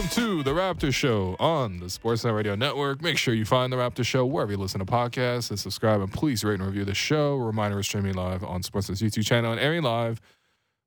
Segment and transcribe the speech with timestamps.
[0.00, 3.02] welcome to the Raptor Show on the Sportsnet Radio Network.
[3.02, 6.00] Make sure you find the Raptor Show wherever you listen to podcasts and subscribe.
[6.00, 7.34] And please rate and review the show.
[7.34, 10.22] A reminder: we're streaming live on Sportsnet's YouTube channel and airing live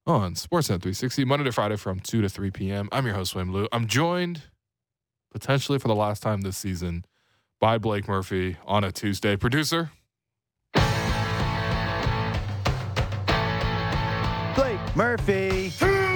[0.08, 2.90] on Sportsnet 360 Monday to Friday from 2 to 3 p.m.
[2.92, 3.68] I'm your host, Will Lou.
[3.72, 4.42] I'm joined
[5.32, 7.06] potentially for the last time this season
[7.60, 9.36] by Blake Murphy on a Tuesday.
[9.36, 9.92] Producer.
[14.56, 15.72] Blake Murphy.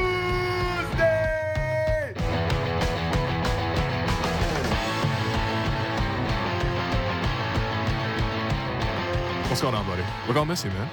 [9.57, 10.03] What's going on, buddy?
[10.27, 10.87] We're gonna miss you, man.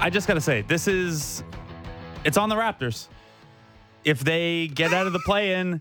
[0.00, 1.44] I just got to say, this is
[2.24, 3.06] it's on the Raptors.
[4.02, 5.80] If they get out of the play-in,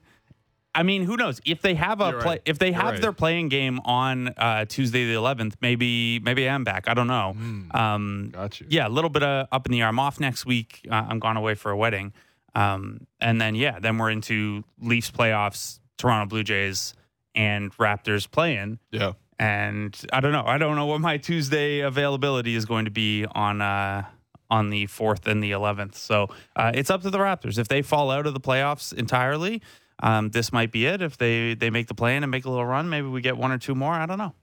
[0.75, 1.41] I mean, who knows?
[1.47, 2.41] If they have a You're play, right.
[2.45, 3.01] if they You're have right.
[3.01, 6.87] their playing game on uh, Tuesday the 11th, maybe maybe I'm back.
[6.87, 7.35] I don't know.
[7.71, 8.67] Um, Got you.
[8.69, 9.87] yeah, a little bit of up in the air.
[9.87, 10.87] I'm off next week.
[10.87, 12.13] Uh, I'm gone away for a wedding,
[12.53, 16.93] um, and then yeah, then we're into Leafs playoffs, Toronto Blue Jays,
[17.33, 18.77] and Raptors play-in.
[18.91, 19.13] Yeah.
[19.37, 20.43] And I don't know.
[20.45, 24.05] I don't know what my Tuesday availability is going to be on uh,
[24.49, 25.97] on the fourth and the eleventh.
[25.97, 27.57] So uh, it's up to the Raptors.
[27.57, 29.61] If they fall out of the playoffs entirely,
[30.01, 31.01] um, this might be it.
[31.01, 33.35] If they they make the play in and make a little run, maybe we get
[33.37, 33.93] one or two more.
[33.93, 34.33] I don't know.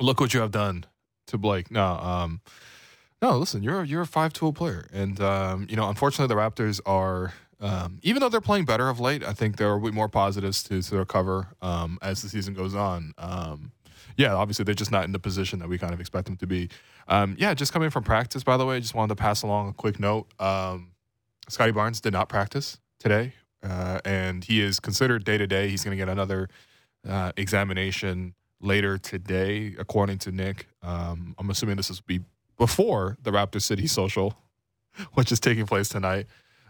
[0.00, 0.84] look what you have done
[1.28, 1.70] to Blake.
[1.70, 2.40] No, um,
[3.22, 3.38] no.
[3.38, 7.32] Listen, you're you're a five tool player, and um, you know, unfortunately, the Raptors are.
[7.60, 10.62] Um, even though they're playing better of late, I think there will be more positives
[10.64, 13.14] to to recover um, as the season goes on.
[13.16, 13.72] Um,
[14.16, 16.46] yeah, obviously they're just not in the position that we kind of expect them to
[16.46, 16.68] be.
[17.08, 19.72] Um, yeah, just coming from practice, by the way, just wanted to pass along a
[19.72, 20.26] quick note.
[20.40, 20.92] Um,
[21.48, 25.68] Scotty Barnes did not practice today, uh, and he is considered day to day.
[25.68, 26.48] He's going to get another
[27.08, 30.68] uh, examination later today, according to Nick.
[30.82, 32.20] Um, I'm assuming this is be
[32.58, 34.34] before the Raptor City Social,
[35.14, 36.26] which is taking place tonight.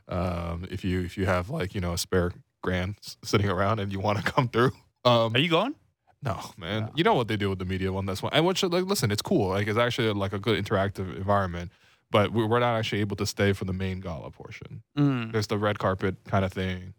[0.09, 3.93] Um, if you if you have like you know a spare grand sitting around and
[3.93, 4.73] you want to come through,
[5.05, 5.75] um, Are you going?
[6.25, 6.91] No, man.
[6.95, 8.07] You know what they do with the media one.
[8.07, 8.33] That's one.
[8.33, 9.49] And which, like, listen, it's cool.
[9.49, 11.71] Like, it's actually like a good interactive environment.
[12.11, 14.83] But we- we're not actually able to stay for the main gala portion.
[14.97, 15.33] Mm.
[15.33, 16.95] There's the red carpet kind of thing.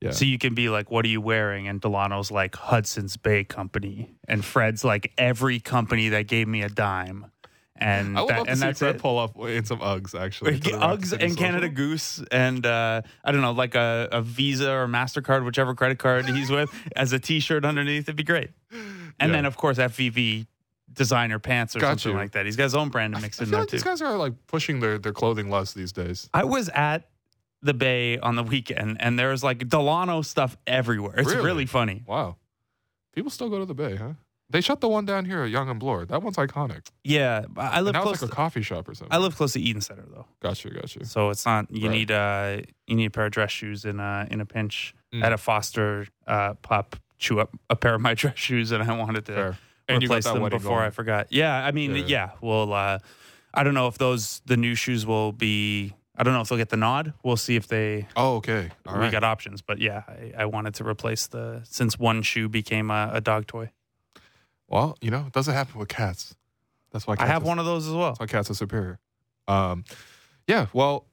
[0.00, 0.10] Yeah.
[0.10, 4.16] So you can be like, "What are you wearing?" And Delano's like Hudson's Bay Company,
[4.26, 7.26] and Fred's like every company that gave me a dime,
[7.82, 9.00] and I would that, love to and see that's Fred it.
[9.02, 10.58] pull up in some Uggs actually.
[10.58, 14.08] for the Raptor Uggs City and Canada Goose and uh, I don't know, like a,
[14.12, 18.04] a Visa or Mastercard, whichever credit card he's with, as a T-shirt underneath.
[18.04, 18.50] It'd be great.
[18.72, 18.82] And
[19.20, 19.26] Yeah.
[19.28, 20.46] then of course FVV
[20.92, 22.18] designer pants or Got something you.
[22.18, 22.44] like that.
[22.46, 23.76] He's got his own brand to mix I in feel there like too.
[23.76, 26.28] these guys are like pushing their, their clothing less these days.
[26.34, 27.08] I was at
[27.62, 31.14] the Bay on the weekend, and there was like Delano stuff everywhere.
[31.16, 31.44] It's Really?
[31.44, 32.02] really, funny.
[32.06, 32.36] Wow.
[33.14, 34.14] People still go to the Bay, huh?
[34.52, 36.04] They shut the one down here at Yonge and Bloor.
[36.06, 36.86] That one's iconic.
[37.04, 38.20] Yeah, I live close.
[38.20, 39.12] like a to, coffee shop or something.
[39.12, 41.04] I live close to Eaton Centre though, Got you, got you.
[41.04, 41.66] so it's not.
[41.70, 41.94] You Right.
[41.96, 44.94] need uh you need a pair of dress shoes in a in a pinch.
[45.12, 45.20] Mm.
[45.22, 48.96] Had a Foster uh, pup chew up a pair of my dress shoes, and I
[48.96, 49.58] wanted to Fair.
[49.90, 50.86] Replace that them before going.
[50.86, 51.26] I forgot.
[51.30, 52.04] Yeah, I mean, Yeah.
[52.06, 52.30] yeah.
[52.40, 52.98] Well, uh,
[53.52, 55.94] I don't know if those the new shoes will be.
[56.16, 57.14] I don't know if they'll get the nod.
[57.24, 58.06] We'll see if they.
[58.16, 58.70] Oh, okay.
[58.86, 59.12] All we right.
[59.12, 63.10] got options, but yeah, I, I wanted to replace the since one shoe became a,
[63.14, 63.70] a dog toy.
[64.72, 66.34] Well, you know, it doesn't happen with cats.
[66.92, 68.08] That's why I cats have are- one of those as well.
[68.10, 68.98] That's why cats are superior.
[69.46, 69.84] Um,
[70.46, 70.66] yeah.
[70.72, 71.06] Well,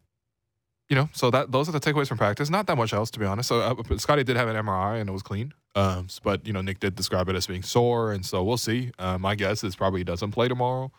[0.88, 2.50] you know, so that those are the takeaways from practice.
[2.50, 3.50] Not that much else, to be honest.
[3.50, 5.53] So uh, Scotty did have an MRI and it was clean.
[5.75, 8.92] Um, but you know, Nick did describe it as being sore, and so we'll see.
[8.98, 10.92] Uh, my guess is probably he doesn't play tomorrow.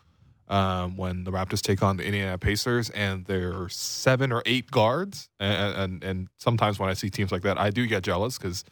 [0.46, 4.70] Um, when the Raptors take on the Indiana Pacers, and there are seven or eight
[4.70, 8.38] guards, and and, and sometimes when I see teams like that, I do get jealous
[8.38, 8.64] because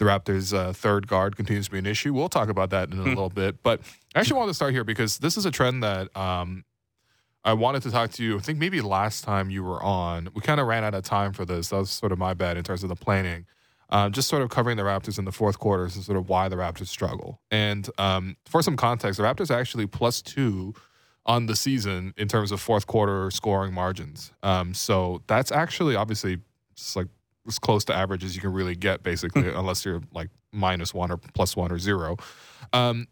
[0.00, 2.14] the Raptors' uh, third guard continues to be an issue.
[2.14, 3.80] We'll talk about that in a little bit, but
[4.14, 6.64] I actually want to start here because this is a trend that um,
[7.44, 8.38] I wanted to talk to you.
[8.38, 11.34] I think maybe last time you were on, we kind of ran out of time
[11.34, 11.68] for this.
[11.68, 13.44] That was sort of my bad in terms of the planning.
[13.90, 16.48] Um, just sort of covering the Raptors in the fourth quarter and sort of why
[16.48, 17.42] the Raptors struggle.
[17.50, 20.72] And um, for some context, the Raptors are actually plus two
[21.26, 24.32] on the season in terms of fourth quarter scoring margins.
[24.42, 26.38] Um, so that's actually obviously
[26.74, 27.08] just like
[27.46, 31.10] as close to average as you can really get, basically, unless you're like minus one
[31.10, 32.16] or plus one or zero.
[32.72, 33.08] Um,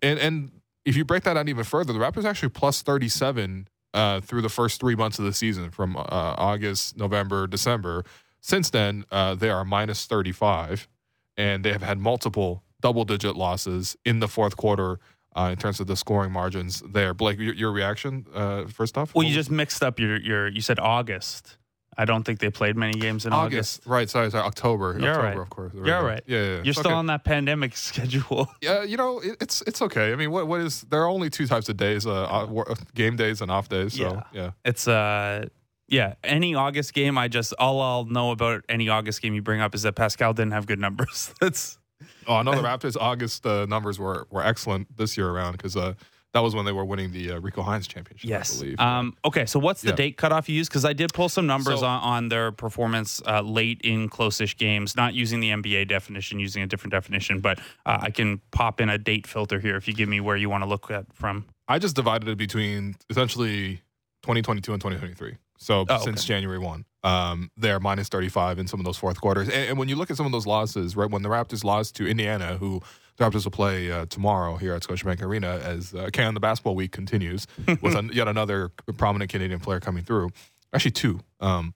[0.00, 0.50] and and
[0.84, 4.48] if you break that out even further, the Raptors actually plus 37 uh, through the
[4.48, 8.04] first three months of the season from uh, August, November, December.
[8.40, 10.88] Since then, uh, they are minus 35,
[11.36, 14.98] and they have had multiple double digit losses in the fourth quarter
[15.36, 17.14] uh, in terms of the scoring margins there.
[17.14, 19.14] Blake, your, your reaction uh, first off?
[19.14, 20.48] Well, you just mixed up your your.
[20.48, 21.56] You said August.
[21.98, 23.80] I don't think they played many games in August.
[23.80, 23.86] August.
[23.86, 24.96] Right, sorry, sorry, October.
[24.98, 25.38] You're October, right.
[25.38, 25.72] of course.
[25.74, 26.22] You're all right.
[26.26, 26.48] Yeah, yeah, yeah.
[26.56, 26.96] You're It's still okay.
[26.96, 28.48] on that pandemic schedule.
[28.62, 30.12] Yeah, you know, it, it's it's okay.
[30.12, 32.74] I mean, what what is there are only two types of days, uh, uh, wor-
[32.94, 33.94] game days and off days.
[33.94, 34.22] So Yeah.
[34.32, 35.46] yeah, It's uh
[35.88, 39.60] Yeah, any August game, I just all I'll know about any August game you bring
[39.60, 41.34] up is that Pascal didn't have good numbers.
[41.40, 41.78] That's
[42.26, 45.76] Oh, I know the Raptors August uh, numbers were were excellent this year around because
[45.76, 45.94] uh,
[46.34, 48.30] that was when they were winning the uh, Rico Hines championship.
[48.30, 48.80] I believe.
[48.80, 49.94] Um, okay, so what's the Yeah.
[49.96, 50.68] date cutoff you use?
[50.68, 54.56] Because I did pull some numbers So- on, on their performance uh, late in close-ish
[54.56, 57.40] games, not using the NBA definition, using a different definition.
[57.40, 60.36] But uh, I can pop in a date filter here if you give me where
[60.36, 61.44] you want to look at from.
[61.68, 63.82] I just divided it between essentially
[64.22, 65.36] 2022 and 2023.
[65.58, 66.28] So Oh, since okay.
[66.28, 69.48] January 1, um, they're minus 35 in some of those fourth quarters.
[69.48, 71.94] And, and when you look at some of those losses, right, when the Raptors lost
[71.96, 72.80] to Indiana, who
[73.16, 76.92] the Raptors will play uh, tomorrow here at Scotiabank Arena as uh, Canada Basketball Week
[76.92, 77.46] continues
[77.80, 80.30] with an, yet another prominent Canadian player coming through.
[80.72, 81.20] Actually, two.
[81.40, 81.74] Um,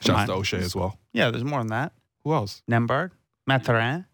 [0.00, 0.98] shouts to Oshae as well.
[1.12, 1.92] Yeah, there's more than that.
[2.24, 2.62] Who else?
[2.70, 3.10] Nembhard,
[3.46, 4.06] Mathurin,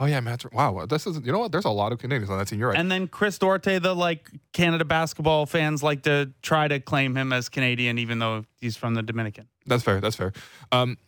[0.00, 0.44] Oh, yeah, Matt.
[0.52, 0.86] Wow.
[0.86, 1.50] This is, you know what?
[1.50, 2.60] There's a lot of Canadians on that team.
[2.60, 2.78] You're right.
[2.78, 3.80] and then Chris Duarte.
[3.80, 8.44] The like Canada basketball fans like to try to claim him as Canadian, even though
[8.60, 9.48] he's from the Dominican.
[9.66, 10.00] That's fair.
[10.00, 10.32] That's fair.
[10.70, 10.98] Um,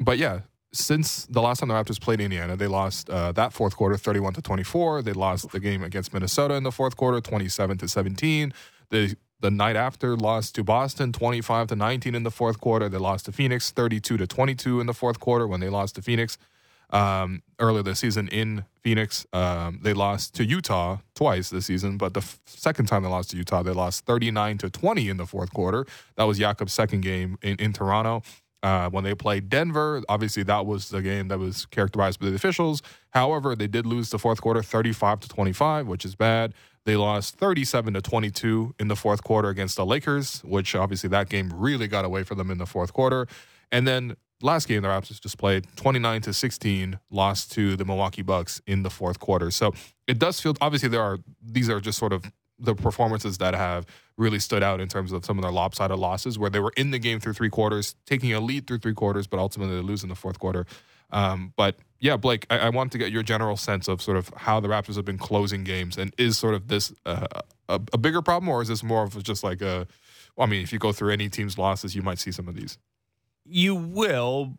[0.00, 0.40] but yeah,
[0.74, 4.34] since the last time the Raptors played Indiana, they lost uh, that fourth quarter, thirty-one
[4.34, 5.02] to twenty-four.
[5.02, 8.52] They lost the game against Minnesota in the fourth quarter, twenty-seven to seventeen.
[8.90, 12.88] The the night after lost to Boston, twenty-five to nineteen in the fourth quarter.
[12.88, 16.02] They lost to Phoenix, thirty-two to twenty-two in the fourth quarter when they lost to
[16.02, 16.36] Phoenix.
[16.90, 22.14] Um, earlier this season in Phoenix, um, they lost to Utah twice this season, but
[22.14, 25.26] the f- second time they lost to Utah, they lost 39 to 20 in the
[25.26, 25.86] fourth quarter.
[26.16, 28.22] That was Jakob's second game in, in Toronto.
[28.64, 32.34] Uh, when they played Denver, obviously that was the game that was characterized by the
[32.34, 32.80] officials.
[33.10, 36.54] However, they did lose the fourth quarter 35 to 25, which is bad.
[36.86, 41.28] They lost 37 to 22 in the fourth quarter against the Lakers, which obviously that
[41.28, 43.28] game really got away from them in the fourth quarter.
[43.70, 48.22] And then last game the Raptors just played 29 to 16, lost to the Milwaukee
[48.22, 49.50] Bucks in the fourth quarter.
[49.50, 49.74] So
[50.06, 53.84] it does feel obviously there are these are just sort of the performances that have
[54.16, 56.90] really stood out in terms of some of their lopsided losses where they were in
[56.90, 60.02] the game through three quarters, taking a lead through three quarters, but ultimately they lose
[60.02, 60.66] in the fourth quarter.
[61.10, 64.28] Um, but yeah, Blake, I, I want to get your general sense of sort of
[64.36, 67.26] how the Raptors have been closing games, and is sort of this uh,
[67.68, 69.86] a, a bigger problem, or is this more of just like a?
[70.36, 72.56] Well, I mean, if you go through any team's losses, you might see some of
[72.56, 72.78] these.
[73.44, 74.58] You will,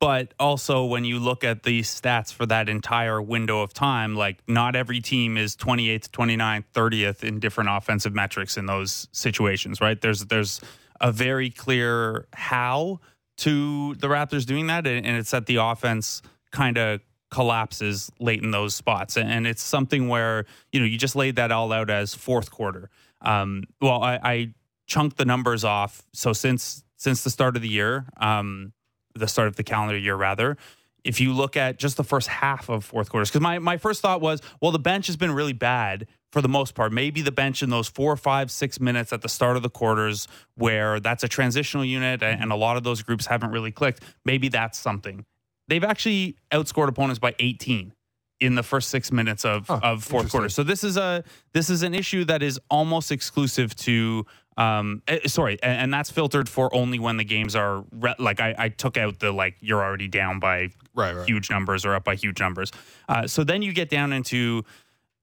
[0.00, 4.38] but also when you look at the stats for that entire window of time, like
[4.46, 10.00] not every team is 28th, 29th, 30th in different offensive metrics in those situations, right?
[10.00, 10.60] There's there's
[11.00, 13.00] a very clear how
[13.38, 16.22] to the Raptors doing that, and it's that the offense
[16.52, 17.00] kind of
[17.30, 21.52] collapses late in those spots, and it's something where you know you just laid that
[21.52, 22.90] all out as fourth quarter.
[23.20, 24.54] Um, well, I, I
[24.86, 26.02] chunked the numbers off.
[26.12, 28.72] So since since the start of the year, um,
[29.18, 30.56] the start of the calendar year rather,
[31.04, 34.02] if you look at just the first half of fourth quarters, because my my first
[34.02, 36.92] thought was, well, the bench has been really bad for the most part.
[36.92, 40.26] Maybe the bench in those four, five, six minutes at the start of the quarters,
[40.56, 44.02] where that's a transitional unit, and a lot of those groups haven't really clicked.
[44.24, 45.24] Maybe that's something.
[45.68, 47.92] They've actually outscored opponents by 18
[48.40, 50.48] in the first six minutes of, Huh, of fourth quarter.
[50.48, 51.24] So this is a
[51.54, 56.10] this is an issue that is almost exclusive to um eh, sorry, and, and that's
[56.10, 59.56] filtered for only when the games are re- like I, I took out the like
[59.60, 61.28] you're already down by Right, right.
[61.28, 62.72] huge numbers or up by huge numbers.
[63.08, 64.62] Uh, so then you get down into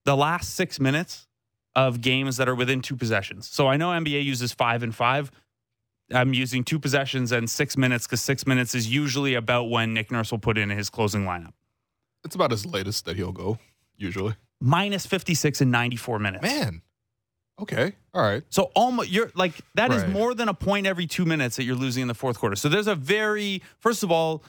[0.06, 1.28] the last six minutes
[1.76, 3.48] of games that are within two possessions.
[3.50, 5.32] So I know NBA uses five and five.
[6.14, 10.12] I'm using two possessions and six minutes because six minutes is usually about when Nick
[10.12, 11.54] Nurse will put in his closing lineup.
[12.24, 13.58] It's about as latest that he'll go
[13.98, 14.36] usually.
[14.62, 16.44] Minus 56 in 94 minutes.
[16.44, 16.84] Man.
[17.62, 17.94] Okay.
[18.14, 18.44] All right.
[18.50, 20.12] So almost you're like that is Right.
[20.12, 22.56] more than a point every two minutes that you're losing in the fourth quarter.
[22.56, 24.44] So there's a very first of all,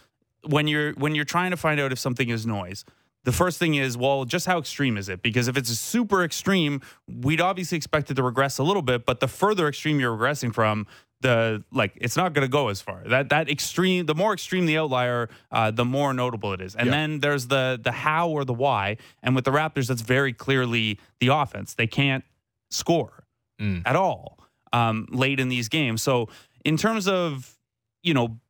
[0.47, 2.85] when you're when you're trying to find out if something is noise,
[3.25, 5.23] the first thing is well, just how extreme is it?
[5.23, 9.05] Because if it's super extreme, we'd obviously expect it to regress a little bit.
[9.07, 10.87] But the further extreme you're regressing from,
[11.21, 13.03] the like it's not going to go as far.
[13.07, 16.75] That that extreme, the more extreme the outlier, uh, the more notable it is.
[16.75, 16.93] And Yeah.
[16.93, 18.97] then there's the the how or the why.
[19.23, 21.75] And with the Raptors, that's very clearly the offense.
[21.75, 22.25] They can't
[22.75, 23.21] score
[23.61, 23.83] Mm.
[23.87, 24.41] at all
[24.73, 26.03] um, late in these games.
[26.03, 26.29] So
[26.65, 27.57] in terms of
[28.03, 28.41] you know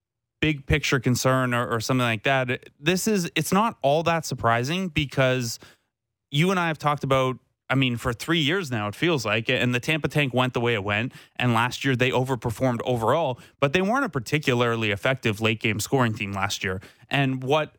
[0.41, 4.89] big picture concern or, or something like that, this is it's not all that surprising
[4.89, 5.59] because
[6.31, 7.37] you and I have talked about.
[7.71, 10.61] I mean, for three years now, it feels like, and the Tampa Tank went the
[10.61, 11.13] way it went.
[11.37, 16.13] And last year, they overperformed overall, but they weren't a particularly effective late game scoring
[16.15, 16.81] team last year.
[17.09, 17.75] And what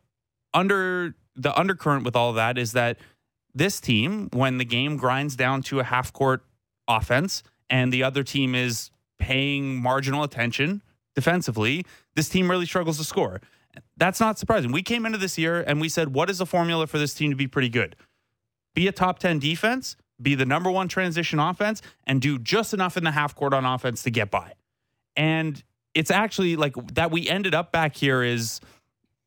[0.52, 2.98] under the undercurrent with all that is that
[3.56, 6.44] this team, when the game grinds down to a half court
[6.86, 10.82] offense and the other team is paying marginal attention
[11.14, 11.84] defensively,
[12.14, 13.40] this team really struggles to score.
[13.96, 14.72] That's not surprising.
[14.72, 17.30] We came into this year and we said, what is the formula for this team
[17.30, 17.96] to be pretty good?
[18.74, 22.96] Be a top 10 defense, be the number one transition offense, and do just enough
[22.96, 24.52] in the half court on offense to get by.
[25.16, 25.62] and
[25.94, 28.60] it's actually like that we ended up back here is,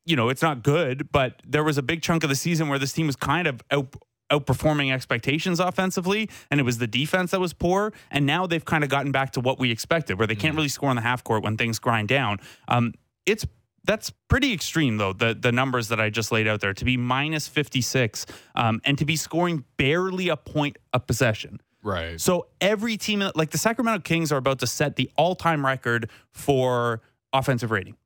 [0.06, 2.78] you know, it's not good, but there was a big chunk of the season where
[2.78, 3.92] this team was kind of out,
[4.30, 7.92] outperforming expectations offensively, and it was the defense that was poor.
[8.10, 10.68] And now they've kind of gotten back to what we expected, where they can't really
[10.68, 12.38] score in the half court when things grind down.
[12.68, 12.94] Um,
[13.26, 13.46] it's
[13.84, 16.96] that's pretty extreme though the the numbers that I just laid out there to be
[16.96, 21.60] minus 56 um, and to be scoring barely a point a possession.
[21.82, 22.20] Right.
[22.20, 27.00] So every team like the Sacramento Kings are about to set the all-time record for
[27.32, 27.96] offensive rating.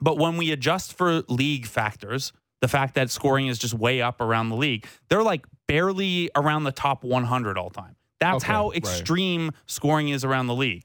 [0.00, 4.20] But when we adjust for league factors, the fact that scoring is just way up
[4.20, 7.96] around the league, they're like barely around the top 100 all time.
[8.20, 8.76] That's Okay, how right.
[8.78, 10.84] extreme scoring is around the league.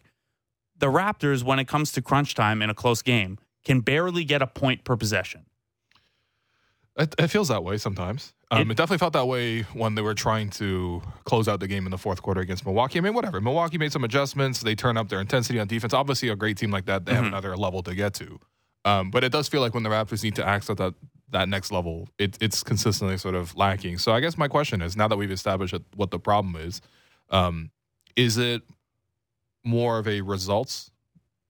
[0.77, 4.41] The Raptors, when it comes to crunch time in a close game, can barely get
[4.41, 5.45] a point per possession.
[6.97, 8.33] It, it feels that way sometimes.
[8.51, 11.67] Um, It- it, definitely felt that way when they were trying to close out the
[11.67, 12.99] game in the fourth quarter against Milwaukee.
[12.99, 13.39] I mean, whatever.
[13.39, 14.59] Milwaukee made some adjustments.
[14.59, 15.93] They turned up their intensity on defense.
[15.93, 18.39] Obviously, a great team like that, they have another level to get to.
[18.83, 20.93] Um, but it does feel like when the Raptors need to access that
[21.31, 23.97] that next level, it, it's consistently sort of lacking.
[23.97, 26.81] So I guess my question is, now that we've established what the problem is,
[27.29, 27.71] um,
[28.15, 28.61] is it
[29.63, 30.91] more of a results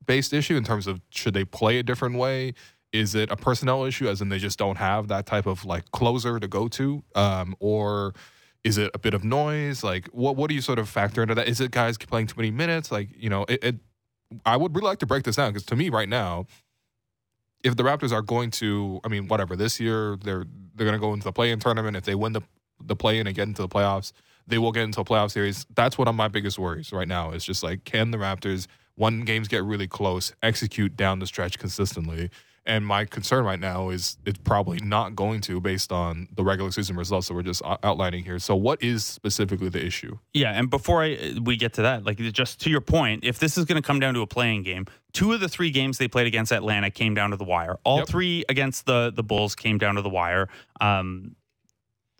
[0.05, 2.53] based issue in terms of should they play a different way?
[2.91, 5.91] Is it a personnel issue, as in they just don't have that type of like
[5.91, 8.13] closer to go to, um, or
[8.63, 9.83] is it a bit of noise?
[9.83, 11.47] Like, what what do you sort of factor into that?
[11.47, 12.91] Is it guys playing too many minutes?
[12.91, 13.63] Like, you know, it.
[13.63, 13.75] it
[14.45, 16.45] I would really like to break this down because to me, right now,
[17.63, 20.99] if the Raptors are going to, I mean, whatever this year they're they're going to
[20.99, 21.97] go into the play-in tournament.
[21.97, 22.41] If they win the
[22.83, 24.11] the play-in and get into the playoffs,
[24.47, 25.65] they will get into a playoff series.
[25.75, 27.31] That's one of my biggest worries right now.
[27.31, 31.59] Is just like, can the Raptors, when games get really close, execute down the stretch
[31.59, 32.29] consistently?
[32.63, 36.69] And my concern right now is it's probably not going to, based on the regular
[36.69, 38.37] season results that we're just outlining here.
[38.37, 40.19] So, what is specifically the issue?
[40.33, 43.57] Yeah, and before I we get to that, like just to your point, if this
[43.57, 46.07] is going to come down to a playing game, two of the three games they
[46.07, 47.79] played against Atlanta came down to the wire.
[47.83, 48.07] All Yep.
[48.09, 50.47] three against the the Bulls came down to the wire.
[50.79, 51.35] Um,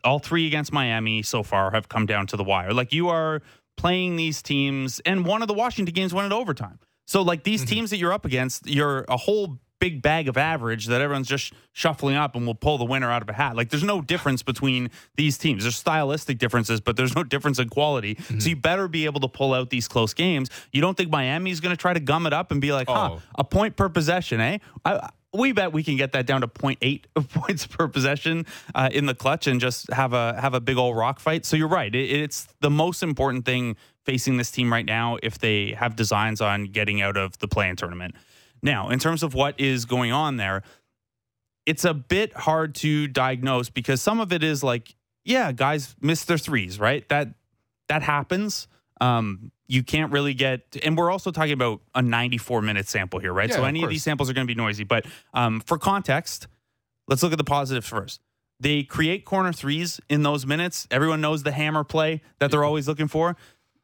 [0.04, 2.74] all three against Miami so far have come down to the wire.
[2.74, 3.44] Like you are
[3.78, 6.80] playing these teams, and one of the Washington games went in overtime.
[7.06, 10.86] So like these teams that you're up against, you're a whole big bag of average
[10.86, 13.56] that everyone's just shuffling up and we'll pull the winner out of a hat.
[13.58, 15.64] Like there's no difference between these teams.
[15.64, 18.18] There's stylistic differences, but there's no difference in quality.
[18.40, 20.50] So you better be able to pull out these close games.
[20.72, 23.10] You don't think Miami's going to try to gum it up and be like, huh,
[23.14, 23.22] Oh.
[23.36, 24.60] a point per possession, eh?
[24.86, 28.46] I, we bet we can get that down to 0.8 of points per possession
[28.76, 31.46] uh, in the clutch and just have a have a big old rock fight.
[31.46, 31.94] So you're right.
[31.96, 36.42] It, it's the most important thing facing this team right now if they have designs
[36.42, 38.14] on getting out of the play-in tournament.
[38.62, 40.64] Now, in terms of what is going on there,
[41.66, 46.26] it's a bit hard to diagnose because some of it is like, yeah, guys miss
[46.26, 47.08] their threes, right?
[47.10, 47.30] That
[47.90, 48.68] that happens.
[49.00, 53.34] Um, you can't really get, and we're also talking about a 94 minute sample here,
[53.34, 53.50] right?
[53.50, 53.94] Yeah, so any of course.
[53.94, 54.84] these samples are going to be noisy.
[54.84, 56.48] But um, for context,
[57.08, 58.22] let's look at the positives first.
[58.60, 60.88] They create corner threes in those minutes.
[60.92, 63.36] Everyone knows the hammer play that they're always looking for.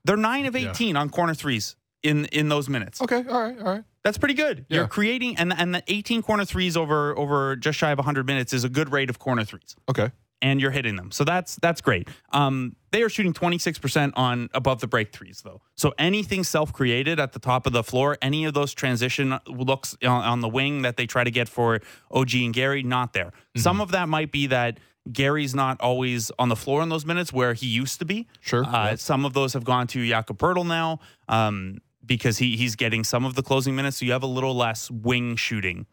[0.06, 0.70] They're nine of Yeah.
[0.70, 3.02] 18 on corner threes in in those minutes.
[3.02, 3.84] Okay, all right, all right.
[4.08, 4.66] That's pretty good.
[4.70, 4.78] Yeah.
[4.78, 8.54] You're creating and and the 18 corner threes over over just shy of 100 minutes
[8.54, 10.12] is a good rate of corner threes Okay.
[10.42, 11.12] and you're hitting them.
[11.12, 12.08] So that's that's great.
[12.32, 15.62] Um, they are shooting 26% on above the break threes though.
[15.76, 20.24] So anything self-created at the top of the floor, any of those transition looks on,
[20.24, 23.32] on the wing that they try to get for OG and Gary, not there.
[23.32, 23.60] Mm-hmm.
[23.60, 24.80] Some of that might be that
[25.12, 28.28] Gary's not always on the floor in those minutes where he used to be.
[28.42, 28.96] Sure, Uh, yeah.
[28.96, 31.00] Some of those have gone to Jakob Poeltl now
[31.30, 33.98] um, because he he's getting some of the closing minutes.
[33.98, 35.86] So you have a little less wing shooting.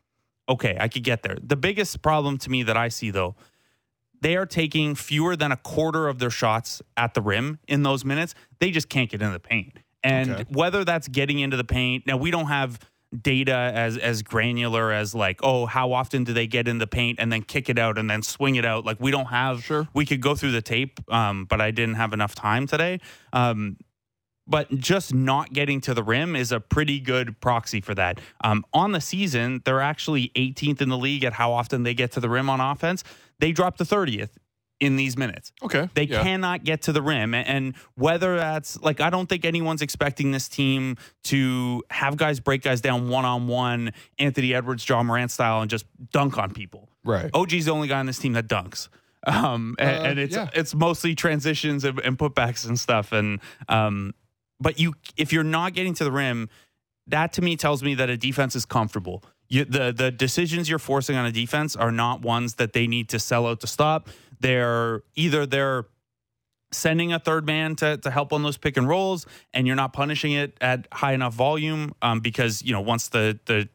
[0.49, 1.37] Okay, I could get there.
[1.43, 3.35] The biggest problem to me that I see though
[4.21, 8.07] they are taking fewer than a quarter of their shots at the rim in those
[8.07, 8.35] minutes.
[8.59, 9.79] They just can't get into the paint.
[10.03, 10.45] And Okay.
[10.49, 12.79] whether that's getting into the paint, now we don't have
[13.21, 17.19] data as as granular as like, oh, how often do they get in the paint
[17.21, 18.85] and then kick it out and then swing it out?
[18.85, 19.89] Like we don't have Sure.
[19.95, 23.01] we could go through the tape, um, but I didn't have enough time today.
[23.33, 23.77] Um,
[24.47, 28.21] but just not getting to the rim is a pretty good proxy for that.
[28.43, 32.13] Um, on the season, they're actually 18th in the league at how often they get
[32.13, 33.05] to the rim on offense.
[33.39, 34.31] They dropped to 30th
[34.81, 35.53] in these minutes.
[35.63, 35.89] Okay.
[35.95, 36.23] They yeah.
[36.23, 37.33] cannot get to the rim.
[37.33, 42.63] And whether that's like, I don't think anyone's expecting this team to have guys break
[42.63, 46.89] guys down one on one, Anthony Edwards, Ja Morant style, and just dunk on people.
[47.05, 47.31] Right.
[47.33, 48.89] OG's the only guy on this team that dunks.
[49.27, 50.51] Um, and, Uh, and it's yeah.
[50.53, 53.13] it's mostly transitions and, and putbacks and stuff.
[53.13, 54.13] And um,
[54.65, 56.49] but you if you're not getting to the rim,
[57.07, 59.23] that to me tells me that a defense is comfortable.
[59.49, 63.11] You, the the decisions you're forcing on a defense are not ones that they need
[63.11, 64.09] to sell out to stop.
[64.41, 65.85] They're either they're
[66.73, 69.93] sending a third man to, to help on those pick and rolls and you're not
[69.93, 73.69] punishing it at high enough volume um, because you know once the the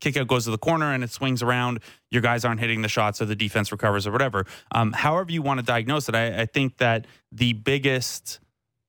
[0.00, 2.88] kick out goes to the corner and it swings around your guys aren't hitting the
[2.88, 6.42] shots or the defense recovers or whatever um, however you want to diagnose it I,
[6.42, 8.40] I think that the biggest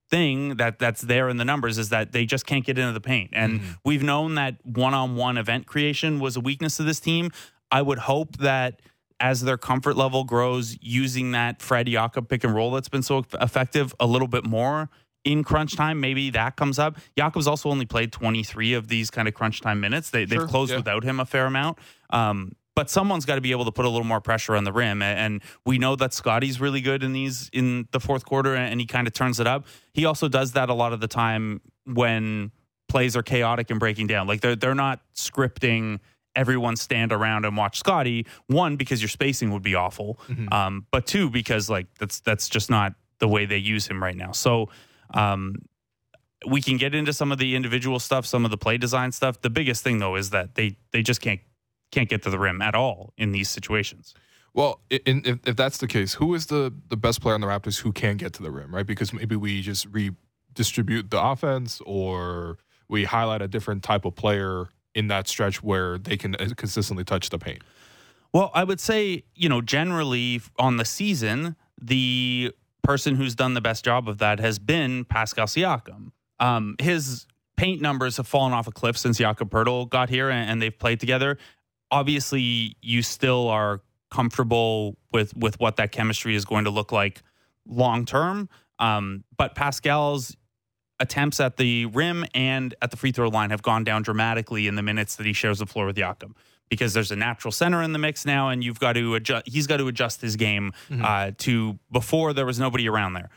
[0.09, 3.01] thing that that's there in the numbers is that they just can't get into the
[3.01, 3.71] paint and Mm-hmm.
[3.83, 7.29] we've known that one-on-one event creation was a weakness of this team
[7.71, 8.81] i would hope that
[9.19, 13.25] as their comfort level grows using that Fred Jakob pick and roll that's been so
[13.41, 14.89] effective a little bit more
[15.23, 16.95] in crunch time, maybe that comes up.
[17.17, 20.11] Jakob's also only played 23 of these kind of crunch time minutes.
[20.11, 20.77] They, Sure, they've closed yeah.
[20.77, 21.79] without him a fair amount.
[22.11, 24.71] Um, but someone's got to be able to put a little more pressure on the
[24.71, 25.01] rim.
[25.01, 28.85] And we know that Scotty's really good in these in the fourth quarter and he
[28.85, 29.65] kind of turns it up.
[29.93, 32.51] He also does that a lot of the time when
[32.87, 34.27] plays are chaotic and breaking down.
[34.27, 36.01] Like they're they're not scripting
[36.35, 38.27] everyone stand around and watch Scotty.
[38.45, 40.19] One, because your spacing would be awful.
[40.53, 44.15] Um, but two, because like that's that's just not the way they use him right
[44.15, 44.33] now.
[44.33, 44.69] So
[45.15, 45.63] um,
[46.47, 49.41] we can get into some of the individual stuff, some of the play design stuff.
[49.41, 51.41] The biggest thing though is that they they just can't
[51.91, 54.13] can't get to the rim at all in these situations.
[54.53, 57.47] Well, in, if, if that's the case, who is the, the best player on the
[57.47, 58.87] Raptors who can get to the rim, right?
[58.87, 64.69] Because maybe we just redistribute the offense or we highlight a different type of player
[64.95, 67.61] in that stretch where they can uh, consistently touch the paint.
[68.33, 72.51] Well, I would say, you know, generally on the season, the
[72.83, 76.11] person who's done the best job of that has been Pascal Siakam.
[76.39, 77.27] Um, his
[77.57, 80.77] paint numbers have fallen off a cliff since Jakob Poeltl got here and, and they've
[80.77, 81.37] played together.
[81.91, 87.21] Obviously, you still are comfortable with with what that chemistry is going to look like
[87.67, 88.49] long term.
[88.79, 90.35] Um, but Pascal's
[90.99, 94.75] attempts at the rim and at the free throw line have gone down dramatically in
[94.75, 96.35] the minutes that he shares the floor with Jakob
[96.69, 99.47] because there's a natural center in the mix now, and you've got to adjust.
[99.47, 103.29] He's got to adjust his game uh, to before there was nobody around there.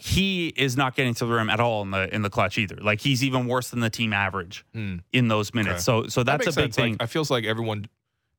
[0.00, 2.76] He is not getting to the rim at all in the in the clutch either.
[2.76, 5.00] Like he's even worse than the team average Mm.
[5.12, 5.84] in those minutes.
[5.84, 6.76] So so That that's a big sense.
[6.76, 6.92] thing.
[6.94, 7.86] Like, I feels like everyone,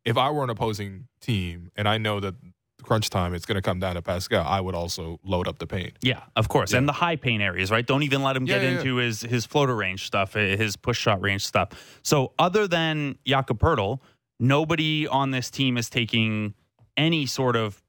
[0.06, 2.36] if I were an opposing team and I know that
[2.82, 5.67] crunch time it's going to come down to Pascal, I would also load up the
[5.67, 5.93] paint.
[6.02, 6.71] Yeah, of course.
[6.71, 6.80] Yeah.
[6.80, 7.86] And the high paint areas, right?
[7.86, 10.76] Don't even let him Yeah, get yeah, into his his floater range stuff, uh, his
[10.78, 11.69] push shot range stuff.
[12.02, 14.00] So other than Jakob Poeltl,
[14.39, 16.54] nobody on this team is taking
[16.97, 17.81] any sort of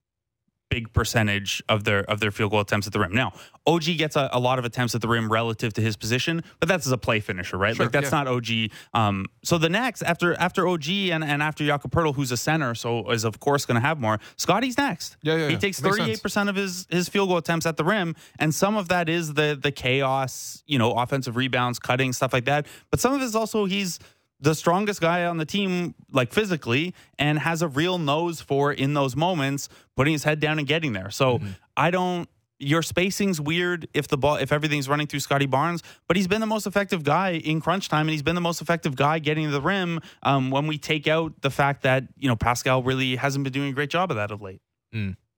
[0.73, 3.13] big percentage of their of their field goal attempts at the rim.
[3.13, 3.33] Now,
[3.67, 6.69] OG gets a, a lot of attempts at the rim relative to his position, but
[6.69, 7.77] that's as a play finisher, right?
[7.77, 8.23] Sure, like that's yeah.
[8.23, 8.71] not OG.
[8.95, 12.75] Um, so the next after after OG and, and after Jakob Poeltl, who's a center,
[12.75, 14.19] so is of course going to have more.
[14.37, 15.19] Scotty's next.
[15.23, 15.59] Yeah, yeah, He yeah.
[15.59, 18.77] takes thirty eight percent of his his field goal attempts at the rim, and some
[18.77, 22.67] of that is the the chaos, you know, offensive rebounds, cutting stuff like that.
[22.91, 23.99] But some of it is also he's
[24.43, 28.93] the strongest guy on the team, like physically, and has a real nose for in
[28.93, 31.11] those moments putting his head down and getting there.
[31.11, 31.49] So Mm-hmm.
[31.77, 32.29] I don't.
[32.59, 36.41] Your spacing's weird if the ball if everything's running through Scotty Barnes, but he's been
[36.41, 39.47] the most effective guy in crunch time, and he's been the most effective guy getting
[39.47, 39.99] to the rim.
[40.23, 43.71] Um, when we take out the fact that you know Pascal really hasn't been doing
[43.71, 44.61] a great job of that of late.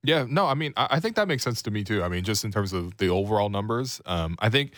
[0.03, 2.03] Yeah, no, I mean, I, I think that makes sense to me too.
[2.03, 4.73] I mean, just in terms of the overall numbers, um, I think,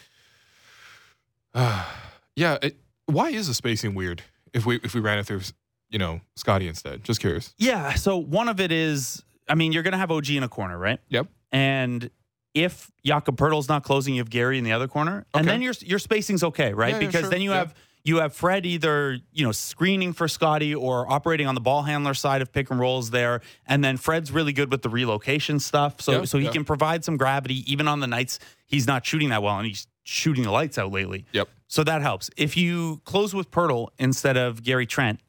[1.56, 4.22] yeah, it, why is the spacing weird?
[4.54, 5.42] If we if we ran it through,
[5.90, 7.54] you know, Scotty instead, just curious.
[7.58, 7.96] Yeah.
[7.96, 10.78] So one of it is, I mean, you're going to have OG in a corner,
[10.78, 11.00] right?
[11.10, 11.28] Yep.
[11.52, 12.10] And
[12.54, 15.74] if Jakob Poeltl's not closing, you have Gary in the other corner, and then your
[15.82, 16.94] your spacing's okay, right?
[16.94, 17.30] Yeah, yeah, because sure.
[17.30, 17.58] then you Yeah.
[17.58, 21.84] have you have Fred either you know screening for Scotty or operating on the ball
[21.84, 25.60] handler side of pick and rolls there, and then Fred's really good with the relocation
[25.60, 29.30] stuff, so so he can provide some gravity even on the nights he's not shooting
[29.30, 31.26] that well, and he's shooting the lights out lately.
[31.34, 31.50] Yep.
[31.68, 32.30] So that helps.
[32.38, 35.20] If you close with Poeltl instead of Gary Trent,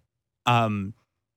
[0.47, 0.95] um,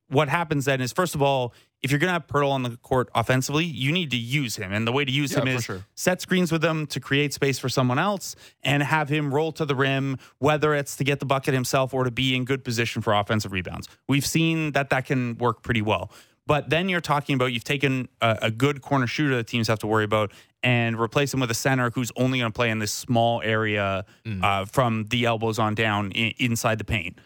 [0.10, 2.78] what happens then is first of all, if you're going to have Poeltl on the
[2.78, 5.64] court offensively, you need to use him, and the way to use Yeah, him is
[5.64, 5.84] sure.
[5.96, 9.66] set screens with him to create space for someone else, and have him roll to
[9.66, 13.02] the rim, whether it's to get the bucket himself or to be in good position
[13.02, 13.88] for offensive rebounds.
[14.08, 16.12] We've seen that that can work pretty well.
[16.46, 19.80] But then you're talking about you've taken a, a good corner shooter that teams have
[19.80, 20.32] to worry about
[20.64, 24.06] and replace him with a center who's only going to play in this small area
[24.44, 27.18] uh, from the elbows on down inside the paint.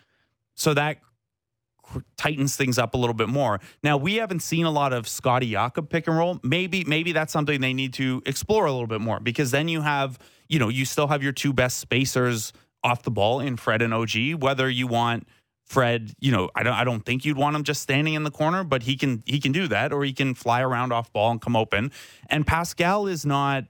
[0.55, 0.99] So that
[2.17, 3.59] tightens things up a little bit more.
[3.83, 6.39] Now we haven't seen a lot of Scotty Jakob pick and roll.
[6.43, 9.81] Maybe maybe that's something they need to explore a little bit more because then you
[9.81, 10.17] have
[10.47, 13.93] you know you still have your two best spacers off the ball in Fred and
[13.93, 14.35] OG.
[14.39, 15.27] Whether you want
[15.65, 18.31] Fred, you know, I don't I don't think you'd want him just standing in the
[18.31, 21.31] corner, but he can he can do that or he can fly around off ball
[21.31, 21.91] and come open.
[22.29, 23.65] And Pascal is not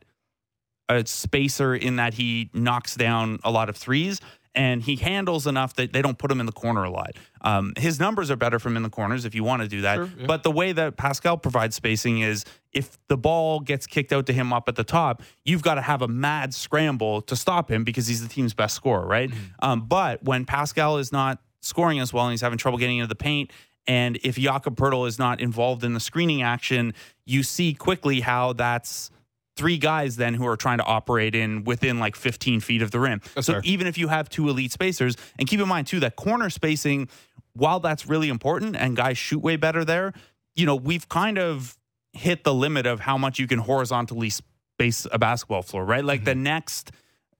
[0.89, 4.19] a spacer in that he knocks down a lot of threes.
[4.53, 7.12] and he handles enough that they don't put him in the corner a lot.
[7.41, 9.95] Um, his numbers are better from in the corners if you want to do that.
[9.95, 10.25] Sure, yeah.
[10.27, 14.34] But the way that Pascal provides spacing is if the ball gets kicked out to
[14.34, 17.84] him up at the top, you've got to have a mad scramble to stop him
[17.84, 19.29] because he's the team's best scorer, right?
[19.60, 23.08] Um, but when Pascal is not scoring as well and he's having trouble getting into
[23.08, 23.51] the paint,
[23.88, 26.93] and if Jakob Poeltl is not involved in the screening action,
[27.25, 29.12] you see quickly how that's
[29.56, 32.99] three guys then who are trying to operate in within like 15 feet of the
[32.99, 33.21] rim.
[33.36, 33.62] That's so fair.
[33.63, 37.10] even if you have two elite spacers, and keep in mind too that corner spacing,
[37.54, 40.13] while that's really important and guys shoot way better there,
[40.56, 41.78] you know, we've kind of
[42.13, 46.04] hit the limit of how much you can horizontally space a basketball floor, right?
[46.04, 46.25] Like Mm-hmm.
[46.25, 46.91] the next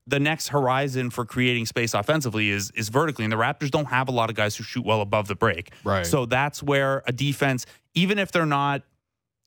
[0.08, 4.08] the next horizon for creating space offensively is is vertically and the Raptors don't have
[4.08, 5.72] a lot of guys who shoot well above the break.
[5.84, 6.06] Right.
[6.06, 8.84] So that's where a defense even if they're not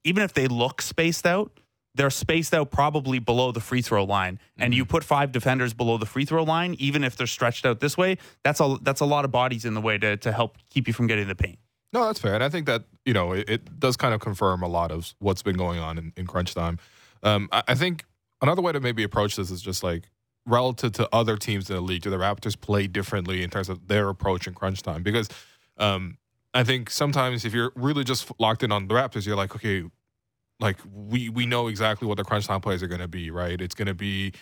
[0.04, 1.60] even if they look spaced out,
[1.94, 4.38] they're spaced out probably below the free throw line.
[4.56, 7.80] And you put five defenders below the free throw line, even if they're stretched out
[7.80, 10.58] this way, that's a that's a lot of bodies in the way to to help
[10.70, 11.58] keep you from getting the paint.
[11.92, 14.62] No, that's fair, and I think that you know it, it does kind of confirm
[14.62, 16.78] a lot of what's been going on in, in crunch time.
[17.22, 18.04] Um, I, I think
[18.42, 20.08] another way to maybe approach this is just like
[20.48, 22.02] relative to other teams in the league.
[22.02, 25.02] Do the Raptors play differently in terms of their approach in crunch time?
[25.02, 25.28] Because
[25.76, 26.18] um,
[26.54, 29.84] I think sometimes if you're really just locked in on the Raptors, you're like, okay,
[30.60, 33.60] like we we know exactly what the crunch time plays are going to be, right?
[33.60, 34.32] It's going to be,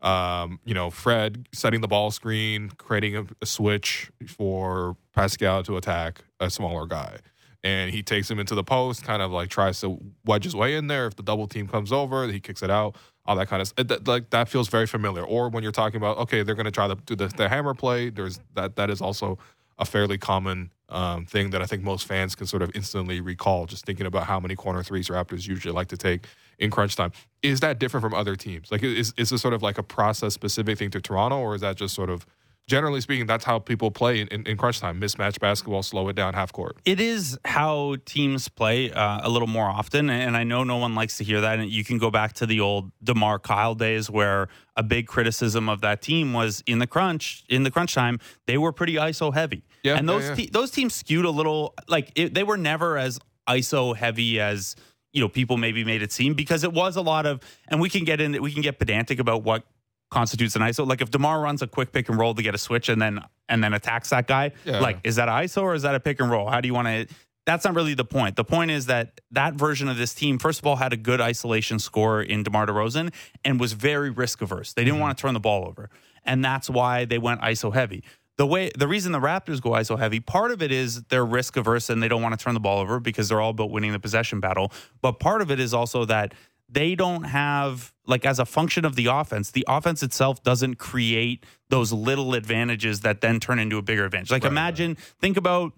[0.00, 5.76] um, you know, Fred setting the ball screen, creating a, a switch for Pascal to
[5.76, 7.18] attack a smaller guy,
[7.62, 10.76] and he takes him into the post, kind of like tries to wedge his way
[10.76, 11.06] in there.
[11.06, 12.96] If the double team comes over, he kicks it out.
[13.26, 15.24] All that kind of that, like that feels very familiar.
[15.24, 17.74] Or when you're talking about okay, they're going to try to do the, the hammer
[17.74, 18.10] play.
[18.10, 19.38] There's that that is also
[19.78, 23.66] a fairly common um, thing that I think most fans can sort of instantly recall,
[23.66, 26.26] just thinking about how many corner threes Raptors usually like to take
[26.58, 27.12] in crunch time.
[27.42, 28.70] Is that different from other teams?
[28.70, 31.60] Like, is is this sort of like a process specific thing to Toronto, or is
[31.60, 32.26] that just sort of
[32.66, 35.00] generally speaking, that's how people play in, in, in crunch time?
[35.00, 36.76] Mismatch basketball, slow it down, half court.
[36.84, 40.94] It is how teams play uh, a little more often, and I know no one
[40.94, 41.58] likes to hear that.
[41.58, 45.68] And you can go back to the old Demar Kyle days, where a big criticism
[45.68, 49.32] of that team was in the crunch, in the crunch time, they were pretty ISO
[49.32, 49.62] heavy.
[49.82, 50.34] Yeah, and yeah, those yeah.
[50.34, 51.74] te- those teams skewed a little.
[51.88, 54.74] Like it, they were never as ISO heavy as
[55.12, 57.40] you know people maybe made it seem because it was a lot of.
[57.68, 58.40] And we can get in.
[58.42, 59.64] We can get pedantic about what
[60.10, 60.86] constitutes an ISO.
[60.86, 63.20] Like if Demar runs a quick pick and roll to get a switch and then
[63.48, 64.80] and then attacks that guy, Yeah.
[64.80, 66.48] like is that an ISO or is that a pick and roll?
[66.48, 67.14] How do you want to?
[67.44, 68.34] That's not really the point.
[68.34, 71.20] The point is that that version of this team, first of all, had a good
[71.20, 73.12] isolation score in DeMar DeRozan
[73.44, 74.72] and was very risk averse.
[74.72, 75.02] They didn't mm-hmm.
[75.02, 75.88] want to turn the ball over,
[76.24, 78.02] and that's why they went ISO heavy.
[78.36, 81.56] The way the reason the Raptors go ISO heavy, part of it is they're risk
[81.56, 83.92] averse and they don't want to turn the ball over because they're all about winning
[83.92, 84.72] the possession battle.
[85.00, 86.34] But part of it is also that
[86.68, 91.44] they don't have like as a function of the offense, the offense itself doesn't create
[91.68, 94.30] those little advantages that then turn into a bigger advantage.
[94.30, 95.72] Like Right, imagine, think about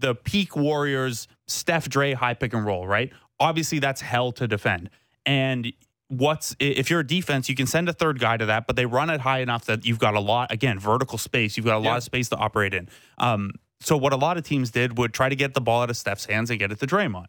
[0.00, 3.12] the peak Warriors, Steph Dre high pick and roll, right?
[3.40, 4.90] Obviously, that's hell to defend.
[5.26, 5.72] And
[6.08, 8.86] what's if you're a defense, you can send a third guy to that, but they
[8.86, 11.56] run it high enough that you've got a lot again vertical space.
[11.56, 11.96] You've got a lot Yeah.
[11.98, 12.88] of space to operate in.
[13.18, 15.90] Um, so what a lot of teams did would try to get the ball out
[15.90, 17.26] of Steph's hands and get it to Draymond,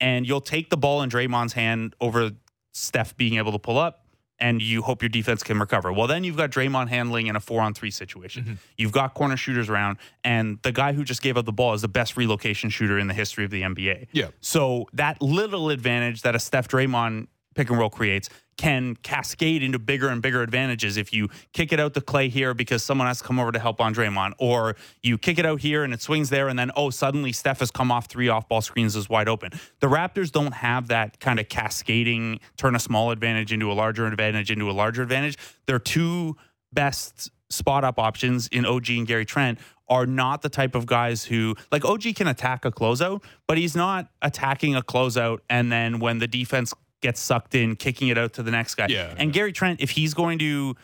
[0.00, 2.30] and you'll take the ball in Draymond's hand over
[2.72, 4.00] Steph being able to pull up.
[4.40, 5.92] And you hope your defense can recover.
[5.92, 8.42] Well, then you've got Draymond handling in a four on three situation.
[8.42, 8.54] Mm-hmm.
[8.76, 11.82] You've got corner shooters around, and the guy who just gave up the ball is
[11.82, 14.08] the best relocation shooter in the history of the NBA.
[14.10, 14.28] Yeah.
[14.40, 19.78] So that little advantage that a Steph Draymond pick and roll creates can cascade into
[19.78, 23.18] bigger and bigger advantages if you kick it out to Clay here because someone has
[23.18, 26.02] to come over to help on Draymond, or you kick it out here and it
[26.02, 29.08] swings there, and then oh, suddenly Steph has come off three off ball screens is
[29.08, 29.52] wide open.
[29.80, 34.06] The Raptors don't have that kind of cascading, turn a small advantage into a larger
[34.06, 35.38] advantage into a larger advantage.
[35.66, 36.36] Their two
[36.72, 41.24] best spot up options in OG and Gary Trent are not the type of guys
[41.24, 45.98] who like OG can attack a closeout, but he's not attacking a closeout and then
[45.98, 48.86] when the defense gets sucked in, kicking it out to the next guy.
[48.88, 49.14] Yeah.
[49.18, 50.74] And Gary Trent, if he's going to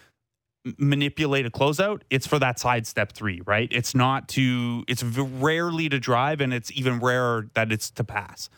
[0.76, 3.68] manipulate a closeout, it's for that side step three, right?
[3.70, 8.50] It's not to, it's rarely to drive and it's even rarer that it's to pass.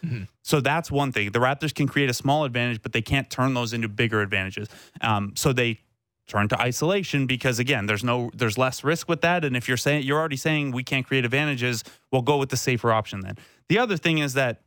[0.42, 1.30] So that's one thing.
[1.30, 4.68] The Raptors can create a small advantage, but they can't turn those into bigger advantages.
[5.02, 5.80] Um, so they
[6.26, 9.44] turn to isolation because again, there's no, there's less risk with that.
[9.44, 12.56] And if you're saying, you're already saying we can't create advantages, we'll go with the
[12.56, 13.36] safer option then.
[13.68, 14.62] The other thing is that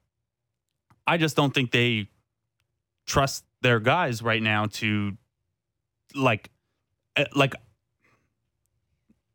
[1.08, 2.08] I just don't think they
[3.06, 5.18] trust their guys right now to
[6.16, 6.50] like
[7.16, 7.54] uh, like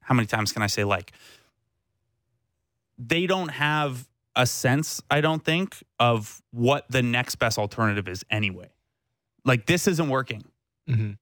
[0.01, 1.13] how many times can I say like
[2.99, 8.25] they don't have a sense I don't think of what the next best alternative is
[8.31, 8.71] anyway.
[9.45, 10.45] Like this isn't working.
[10.89, 11.13] Mm-hmm.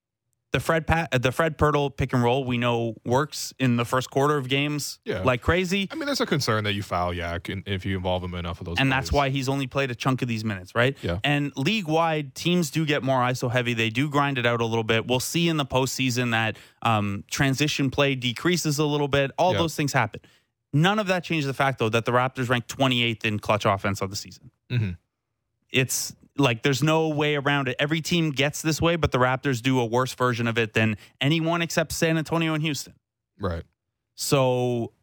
[0.53, 4.09] The Fred Pat, the Fred Poeltl pick and roll we know works in the first
[4.09, 5.19] quarter of games Yeah.
[5.21, 5.89] like crazy.
[5.91, 8.61] I mean, there's a concern that you foul Yak if you involve him in enough
[8.61, 8.77] of those.
[8.79, 10.97] and that's why he's only played a chunk of these minutes, right?
[11.01, 11.19] Yeah.
[11.25, 13.73] And league wide, teams do get more ISO heavy.
[13.73, 15.05] They do grind it out a little bit.
[15.05, 19.31] We'll see in the postseason that um, transition play decreases a little bit.
[19.37, 19.57] All Yeah.
[19.59, 20.21] those things happen.
[20.71, 24.01] None of that changes the fact, though, that the Raptors rank 28th in clutch offense
[24.01, 24.49] of the season.
[24.71, 24.97] Mhm.
[25.71, 27.75] It's like there's no way around it.
[27.79, 30.97] Every team gets this way, but the Raptors do a worse version of it than
[31.21, 32.93] anyone except San Antonio and Houston.
[33.39, 33.63] right.
[34.19, 34.93] So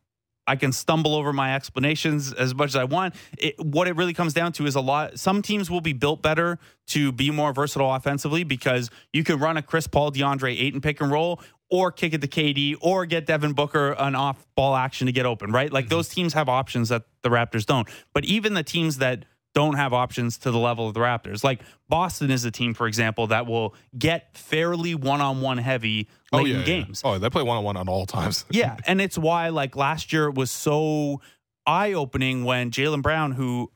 [0.46, 3.14] I can stumble over my explanations as much as I want.
[3.38, 5.18] It, what it really comes down to is a lot.
[5.18, 9.56] Some teams will be built better to be more versatile offensively because you can run
[9.56, 13.26] a Chris Paul, DeAndre Ayton pick and roll, or kick it to KD, or get
[13.26, 15.50] Devin Booker an off ball action to get open.
[15.50, 15.72] Right?
[15.72, 15.94] Like mm-hmm.
[15.94, 17.88] those teams have options that the Raptors don't.
[18.12, 21.42] But even the teams that don't have options to the level of the Raptors.
[21.44, 26.08] Like Boston is a team, for example, that will get fairly one on one heavy
[26.32, 26.66] oh, late oh yeah, in yeah.
[26.66, 27.02] games.
[27.04, 28.44] Oh, they play one on all times.
[28.50, 31.20] Yeah, and it's why like last year it was so
[31.66, 33.70] eye opening when Jaylen Brown, who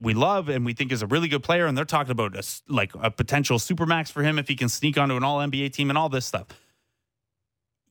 [0.00, 2.42] we love and we think is a really good player, and they're talking about a,
[2.68, 5.90] like a potential supermax for him if he can sneak onto an All NBA team
[5.90, 6.46] and all this stuff.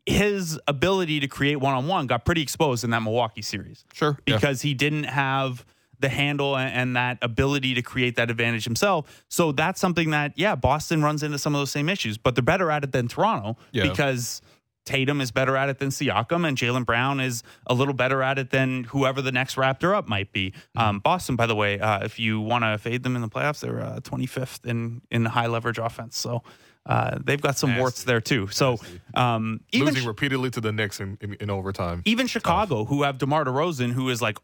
[0.05, 4.17] His ability to create one on one got pretty exposed in that Milwaukee series Sure.
[4.25, 4.35] yeah.
[4.35, 5.65] because he didn't have
[5.99, 9.25] the handle and, and that ability to create that advantage himself.
[9.29, 12.43] So that's something that, yeah, Boston runs into some of those same issues, but they're
[12.43, 13.83] better at it than Toronto Yeah.
[13.83, 14.41] because
[14.85, 18.39] Tatum is better at it than Siakam, and Jaylen Brown is a little better at
[18.39, 20.51] it than whoever the next Raptor up might be.
[20.51, 20.79] Mm-hmm.
[20.79, 23.59] Um, Boston, by the way, uh, if you want to fade them in the playoffs,
[23.59, 26.17] they're uh, 25th in in high leverage offense.
[26.17, 26.43] So.
[26.85, 27.81] Uh, they've got some Nasty.
[27.81, 28.47] warts there too.
[28.47, 28.77] So
[29.13, 32.01] um, even losing repeatedly to the Knicks in, in, in overtime.
[32.05, 34.37] even Chicago, who have DeMar DeRozan, who is like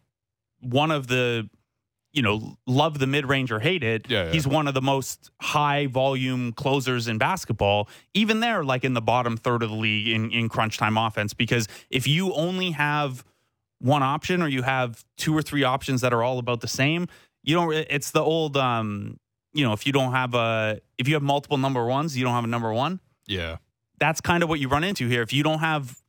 [0.64, 1.50] one of the,
[2.14, 4.10] you know, love the mid range or hate it.
[4.10, 4.32] Yeah, yeah.
[4.32, 7.90] He's one of the most high volume closers in basketball.
[8.14, 11.34] Even they're like in the bottom third of the league in, in crunch time offense
[11.34, 13.24] because if you only have
[13.80, 17.08] one option or you have two or three options that are all about the same,
[17.44, 17.74] you don't.
[17.74, 19.18] It's the old, um,
[19.54, 22.34] you know, if you don't have a, if you have multiple number ones, you don't
[22.34, 23.58] have a number one Yeah.
[24.00, 25.22] that's kind of what you run into here.
[25.22, 26.00] If you don't have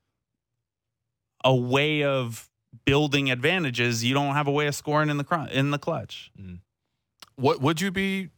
[1.45, 2.49] a way of
[2.85, 6.31] building advantages, you don't have a way of scoring in the cr- in the clutch.
[6.41, 6.61] Mm.
[7.37, 8.31] What would you be?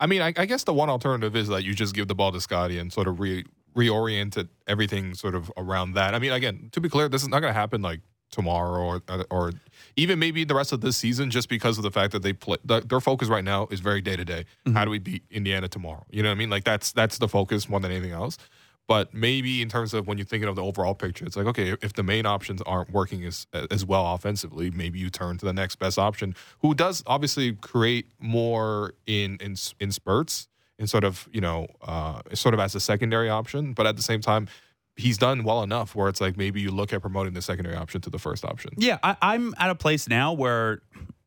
[0.00, 2.32] I mean, I, I guess the one alternative is that you just give the ball
[2.32, 3.44] to Scotty and sort of re
[3.76, 6.14] reorient it, everything sort of around that.
[6.14, 9.02] I mean, again, to be clear, this is not going to happen like tomorrow or
[9.30, 9.52] or
[9.96, 12.56] even maybe the rest of this season, just because of the fact that they play.
[12.64, 14.44] The, their focus right now is very day to day.
[14.72, 16.04] How do we beat Indiana tomorrow?
[16.10, 16.50] You know what I mean?
[16.50, 18.38] Like that's that's the focus more than anything else.
[18.86, 21.74] But maybe in terms of when you're thinking of the overall picture, it's like okay,
[21.80, 25.54] if the main options aren't working as as well offensively, maybe you turn to the
[25.54, 31.28] next best option, who does obviously create more in in in spurts, and sort of
[31.32, 33.72] you know, uh, sort of as a secondary option.
[33.72, 34.48] But at the same time,
[34.96, 38.00] he's done well enough where it's like maybe you look at promoting the secondary option
[38.02, 38.72] to the first option.
[38.76, 40.82] Yeah, I, I'm at a place now where,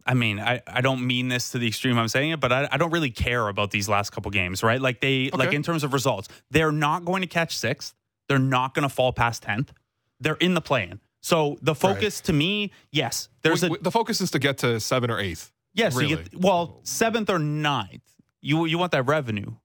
[0.08, 2.67] I mean, I, I don't mean this to the extreme I'm saying it, but I,
[2.72, 4.82] I don't really care about these last couple games, right?
[4.82, 7.93] Like they, like in terms of results, they're not going to catch sixth.
[8.30, 9.74] They're not going to fall past tenth.
[10.20, 11.00] They're in the play-in.
[11.22, 15.12] So the focus to me, yes, there's a the focus is to get to seven
[15.12, 15.52] or eighth.
[15.74, 15.93] yes.
[15.96, 16.15] you really?
[16.15, 18.04] get, well, seventh or ninth.
[18.41, 19.56] You you want that revenue.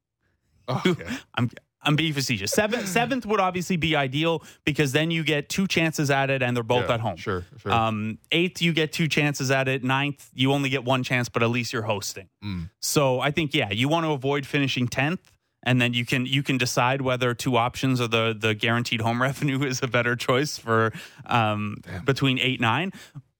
[0.66, 1.06] Oh, okay.
[1.36, 1.50] I'm
[1.82, 2.52] I'm being facetious.
[2.52, 6.56] Seventh seventh would obviously be ideal because then you get two chances at it and
[6.56, 7.16] they're both Yeah, at home.
[7.16, 7.72] Sure, sure.
[7.72, 9.82] Um, eighth, you get two chances at it.
[9.82, 12.28] Ninth, you only get one chance, but at least you're hosting.
[12.44, 12.70] Mm.
[12.80, 15.32] So I think yeah, you want to avoid finishing tenth,
[15.64, 19.20] and then you can you can decide whether two options or the the guaranteed home
[19.28, 20.92] revenue is a better choice for
[21.26, 22.92] um, between eight nine.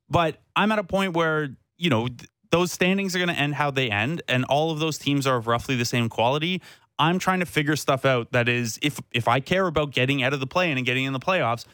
[0.09, 3.55] But I'm at a point where you know th- those standings are going to end
[3.55, 6.61] how they end, and all of those teams are of roughly the same quality.
[6.99, 8.33] I'm trying to figure stuff out.
[8.33, 11.05] That is, if if I care about getting out of the play in and getting
[11.05, 11.65] in the playoffs,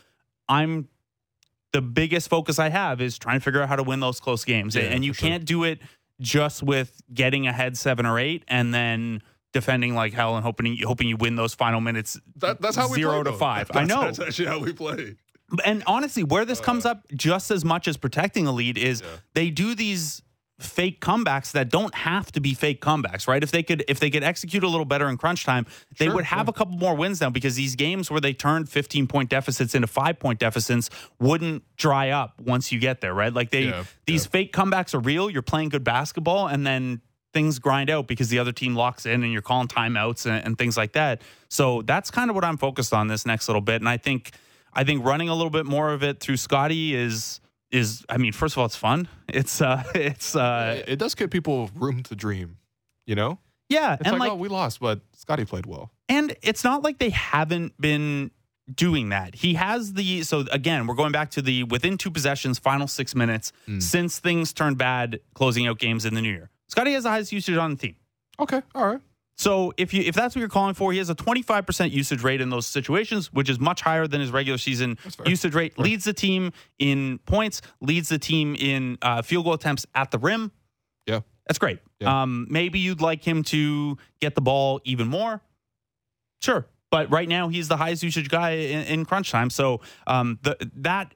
[0.48, 0.88] I'm
[1.72, 4.44] the biggest focus I have is trying to figure out how to win those close
[4.44, 4.74] games.
[4.74, 5.28] Yeah, and you sure.
[5.28, 5.80] can't do it
[6.20, 11.08] just with getting ahead seven or eight and then defending like hell and hoping hoping
[11.08, 12.18] you win those final minutes.
[12.36, 13.36] That, that's how we zero play, to though.
[13.36, 13.68] five.
[13.68, 14.02] That's, I know.
[14.02, 15.16] That's actually how we play.
[15.64, 16.90] And honestly, where this comes uh.
[16.90, 19.08] up just as much as protecting a lead is Yeah.
[19.34, 20.22] they do these
[20.58, 23.42] fake comebacks that don't have to be fake comebacks, right?
[23.44, 25.66] If they could if they could execute a little better in crunch time,
[25.98, 26.50] they Sure, would have sure.
[26.50, 29.86] a couple more wins now because these games where they turned 15 point deficits into
[29.86, 30.90] 5 point deficits
[31.20, 33.32] wouldn't dry up once you get there, right?
[33.32, 37.58] Like they Yeah, these fake comebacks are real, you're playing good basketball and then things
[37.60, 40.76] grind out because the other team locks in and you're calling timeouts and, and things
[40.76, 41.22] like that.
[41.48, 44.32] So that's kind of what I'm focused on this next little bit and I think
[44.74, 47.40] I think running a little bit more of it through Scotty is
[47.70, 49.08] is I mean, first of all, it's fun.
[49.28, 52.58] It's uh it's uh it does give people room to dream,
[53.06, 53.38] you know?
[53.68, 55.90] Yeah, It's and like, like, oh, we lost, but Scotty played well.
[56.08, 58.30] and it's not like they haven't been
[58.74, 59.34] doing that.
[59.34, 63.14] He has the so again, we're going back to the within two possessions, final six
[63.14, 63.82] minutes Mm.
[63.82, 66.48] since things turned bad, closing out games in the new year.
[66.68, 67.96] Scotty has the highest usage on the team.
[68.40, 69.00] Okay, all right.
[69.38, 72.40] So if you if that's what you're calling for, he has a 25% usage rate
[72.40, 75.78] in those situations, which is much higher than his regular season usage rate.
[75.78, 80.18] Leads the team in points, leads the team in uh, field goal attempts at the
[80.18, 80.50] rim.
[81.06, 81.20] Yeah.
[81.46, 81.78] That's great.
[82.00, 82.22] Yeah.
[82.22, 85.40] Um, maybe you'd like him to get the ball even more.
[86.42, 86.66] Sure.
[86.90, 89.50] But right now he's the highest usage guy in, in crunch time.
[89.50, 91.14] So um, the, that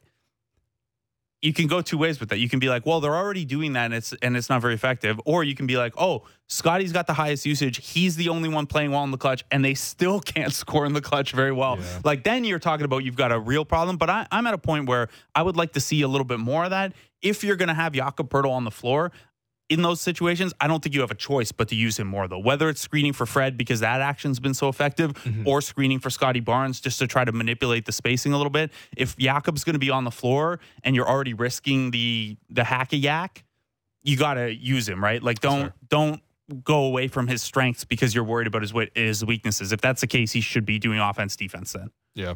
[1.43, 2.39] you can go two ways with that.
[2.39, 4.75] You can be like, well, they're already doing that and it's and it's not very
[4.75, 5.21] effective.
[5.27, 7.85] Or you can be like, oh, Scotty's got the highest usage.
[7.93, 10.93] He's the only one playing well in the clutch, and they still can't score in
[10.93, 11.79] the clutch very well.
[11.79, 11.99] Yeah.
[12.05, 13.97] Like then you're talking about you've got a real problem.
[13.97, 16.39] But I, I'm at a point where I would like to see a little bit
[16.39, 16.93] more of that.
[17.21, 19.11] If you're gonna have Jakob Poeltl on the floor,
[19.73, 22.29] in those situations, I don't think you have a choice but to use him more,
[22.29, 22.39] though.
[22.39, 25.49] Whether it's screening for Fred because that action's been so effective, mm-hmm.
[25.49, 28.71] or screening for Scotty Barnes just to try to manipulate the spacing a little bit.
[28.97, 32.93] If Jakob's going to be on the floor and you're already risking the the hack
[32.93, 33.45] a yak,
[34.03, 35.23] you got to use him, right?
[35.23, 35.75] Like don't fair.
[35.89, 36.23] don't
[36.63, 39.73] go away from his strengths because you're worried about his his weaknesses.
[39.73, 41.91] If that's the case, he should be doing offense defense then.
[42.15, 42.35] Yeah.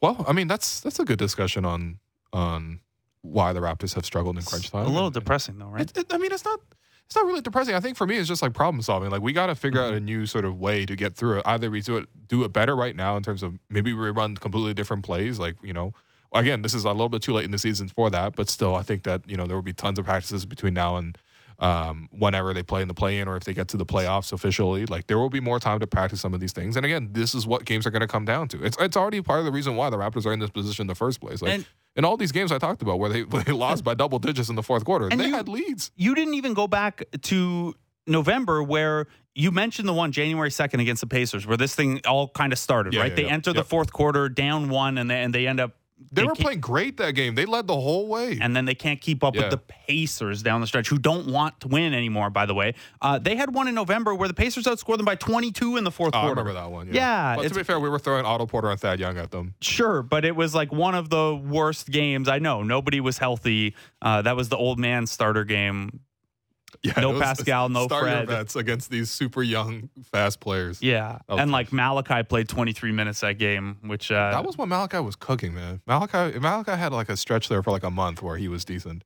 [0.00, 1.98] Well, I mean, that's that's a good discussion on
[2.32, 2.80] on
[3.22, 4.84] why the Raptors have struggled in crunch time.
[4.84, 5.82] A little And- depressing though, right?
[5.82, 6.60] It, it, I mean, it's not.
[7.06, 7.74] It's not really depressing.
[7.74, 9.10] I think for me, it's just like problem solving.
[9.10, 9.96] Like we got to figure out mm-hmm.
[9.96, 11.42] a new sort of way to get through it.
[11.44, 14.34] Either we do it do it better right now in terms of maybe we run
[14.36, 15.38] completely different plays.
[15.38, 15.92] Like you know,
[16.32, 18.34] again, this is a little bit too late in the season for that.
[18.34, 20.96] But still, I think that you know there will be tons of practices between now
[20.96, 21.18] and
[21.62, 24.32] um, whenever they play in the play in or if they get to the playoffs
[24.32, 24.84] officially.
[24.84, 26.76] Like there will be more time to practice some of these things.
[26.76, 28.62] And again, this is what games are going to come down to.
[28.64, 30.86] It's it's already part of the reason why the Raptors are in this position in
[30.88, 31.40] the first place.
[31.40, 34.18] Like And- in all these games I talked about where they, they lost by double
[34.18, 35.90] digits in the fourth quarter, And they you- had leads.
[35.96, 37.74] you didn't even go back to
[38.06, 42.28] November where you mentioned the one January 2nd against the Pacers where this thing all
[42.28, 43.10] kind of started, Yeah, right?
[43.12, 43.32] yeah, they yeah.
[43.32, 45.76] enter the fourth quarter down one and they, and they end up
[46.10, 47.34] They were playing great that game.
[47.34, 48.38] They led the whole way.
[48.40, 49.42] and then they can't keep up Yeah.
[49.42, 52.30] with the Pacers down the stretch, who don't want to win anymore.
[52.30, 55.14] By the way, uh, they had one in November where the Pacers outscored them by
[55.14, 56.40] 22 in the fourth Oh, I quarter.
[56.42, 56.86] remember that one.
[56.88, 56.94] Yeah.
[56.94, 59.54] Yeah, But to be fair, we were throwing Otto Porter and Thad Young at them.
[59.60, 62.28] Sure, but it was like one of the worst games.
[62.28, 63.74] I know nobody was healthy.
[64.00, 66.00] Uh, that was the old man starter game.
[66.82, 68.56] Yeah, No Pascal, no start your Fred.
[68.56, 70.82] against these super young, fast players.
[70.82, 74.98] Yeah, and like Malachi played 23 minutes that game, which uh, That was when Malachi
[74.98, 75.80] was cooking, man.
[75.86, 79.04] Malachi Malachi had like a stretch there for like a month where he was decent.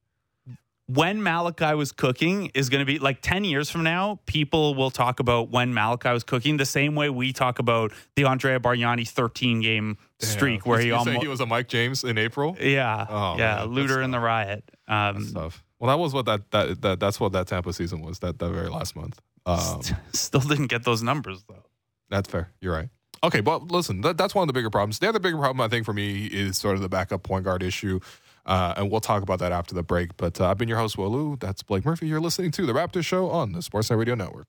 [0.86, 4.92] when Malachi was cooking is going to be like 10 years from now, people will
[4.92, 9.06] talk about when Malachi was cooking the same way we talk about the Andrea Bargnani
[9.08, 11.20] 13 game streak where he almost.
[11.20, 12.56] he was a Mike James in April.
[12.60, 13.04] yeah.
[13.10, 13.56] Oh, yeah.
[13.56, 14.64] man, Looter that's in the riot.
[14.86, 15.64] Um, Stuff.
[15.78, 18.18] Well, that was what that, that that that's what that Tampa season was.
[18.20, 19.20] That that very last month.
[19.44, 19.80] Um,
[20.12, 21.64] still didn't get those numbers though.
[22.08, 22.52] That's fair.
[22.60, 22.88] You're right.
[23.24, 24.98] Okay, but listen, that, that's one of the bigger problems.
[24.98, 27.62] The other bigger problem, I think, for me is sort of the backup point guard
[27.62, 28.00] issue.
[28.44, 30.16] Uh, and we'll talk about that after the break.
[30.16, 31.36] But uh, I've been your host, Will Lou.
[31.36, 32.06] That's Blake Murphy.
[32.06, 34.46] You're listening to The Raptors Show on the Sportsnet Radio Network.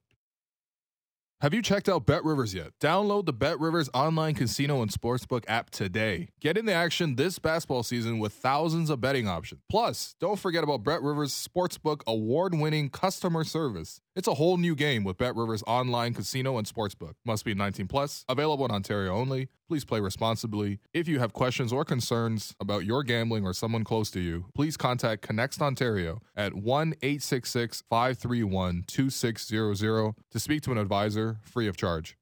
[1.42, 2.72] Have you checked out BetRivers yet?
[2.82, 6.30] Download the BetRivers online casino and sportsbook app today.
[6.42, 9.62] Get in the action this basketball season with thousands of betting options.
[9.70, 14.02] Plus, don't forget about BetRivers Sportsbook award winning customer service.
[14.18, 17.14] It's a whole new game with BetRivers online casino and sportsbook.
[17.24, 18.26] Must be 19 plus.
[18.28, 19.50] Available in Ontario only.
[19.68, 20.80] Please play responsibly.
[20.92, 24.76] If you have questions or concerns about your gambling or someone close to you, please
[24.76, 32.18] contact ConnexOntario at 1 866 531 2600 to speak to an advisor free of charge.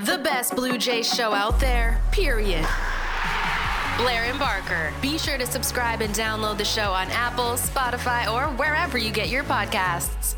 [0.00, 2.66] The best Blue Jays show out there, period.
[3.96, 4.92] Blair and Barker.
[5.00, 9.28] Be sure to subscribe and download the show on Apple, Spotify, or wherever you get
[9.28, 10.34] your podcasts.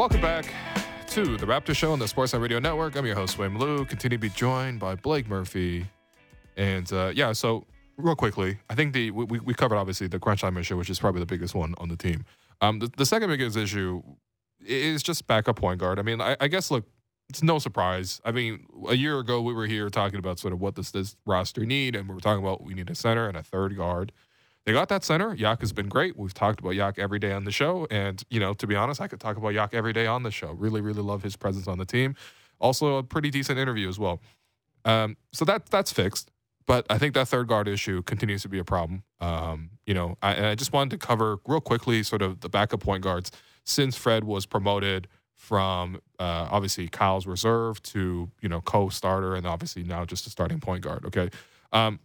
[0.00, 0.46] Welcome back
[1.08, 2.96] to the Raptor Show on the Sportsnet Radio Network.
[2.96, 3.84] I'm your host, Will Lou.
[3.84, 5.86] Continue to be joined by Blake Murphy.
[6.56, 7.66] And uh, yeah, so
[7.98, 10.98] real quickly, I think the we, we covered obviously the crunch time issue, which is
[10.98, 12.24] probably the biggest one on the team.
[12.62, 14.02] Um, the, the second biggest issue
[14.64, 15.98] is just backup point guard.
[15.98, 16.86] I mean, I, I guess look,
[17.28, 18.22] it's no surprise.
[18.24, 21.14] I mean, a year ago we were here talking about sort of what does this
[21.26, 24.12] roster need, and we were talking about we need a center and a third guard.
[24.66, 25.34] They got that center.
[25.34, 26.18] Yak has been great.
[26.18, 27.86] We've talked about Yak every day on the show.
[27.90, 30.30] And, you know, to be honest, I could talk about Yak every day on the
[30.30, 30.52] show.
[30.52, 32.14] Really, really love his presence on the team.
[32.60, 34.20] Also, a pretty decent interview as well.
[34.84, 36.30] Um, so that that's fixed.
[36.66, 39.02] But I think that third guard issue continues to be a problem.
[39.18, 42.80] Um, you know, I, I just wanted to cover real quickly sort of the backup
[42.80, 43.32] point guards
[43.64, 49.82] since Fred was promoted from uh, obviously Kyle's reserve to you know co-starter and obviously
[49.82, 51.06] now just a starting point guard.
[51.06, 51.30] Okay,
[51.72, 51.98] um,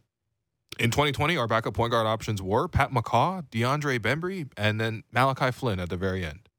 [0.80, 5.51] in 2020, our backup point guard options were Pat McCaw, DeAndre Bembry, and then Malachi
[5.51, 6.49] Flynn at the very end.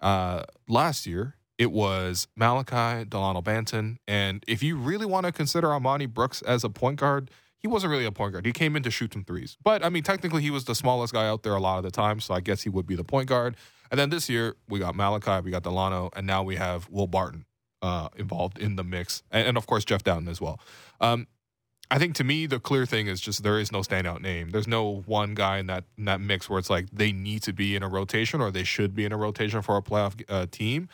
[0.00, 5.68] Uh, last year, it was Malachi, Delano Banton, and if you really want to consider
[5.68, 8.44] Armoni Brooks as a point guard, he wasn't really a point guard.
[8.44, 9.56] He came in to shoot some threes.
[9.62, 11.92] But I mean, technically, he was the smallest guy out there a lot of the
[11.92, 13.56] time, so I guess he would be the point guard.
[13.90, 17.06] And then this year, we got Malachi, we got Delano, and now we have Will
[17.06, 17.44] Barton
[17.82, 20.60] uh, involved in the mix, and, and, of course Jeff Dowtin as well.
[21.00, 21.26] Um,
[21.92, 24.48] I think to me, the clear thing is just there is no standout name.
[24.48, 27.52] There's no one guy in that in that mix where it's like they need to
[27.52, 30.46] be in a rotation or they should be in a rotation for a playoff uh,
[30.50, 30.88] team.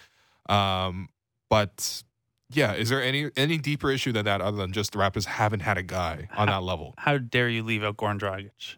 [0.49, 1.09] Um,
[1.49, 2.03] but
[2.51, 5.61] yeah, is there any any deeper issue than that other than just the Raptors haven't
[5.61, 6.95] had a guy on how, that level?
[6.99, 8.75] How dare you leave out Goran Dragic?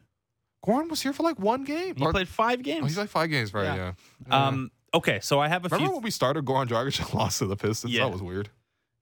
[0.62, 1.97] Goran was here for like one game.
[1.97, 2.83] He or, played five games.
[2.83, 3.64] Oh, he's like five games, right?
[3.64, 3.93] Yeah.
[4.29, 4.47] yeah.
[4.47, 4.71] Um.
[4.93, 5.95] Okay, so I have a Remember few.
[5.95, 7.95] when we started Goran Dragic lost to the Pistons?
[7.95, 8.05] Yeah.
[8.05, 8.51] That was weird.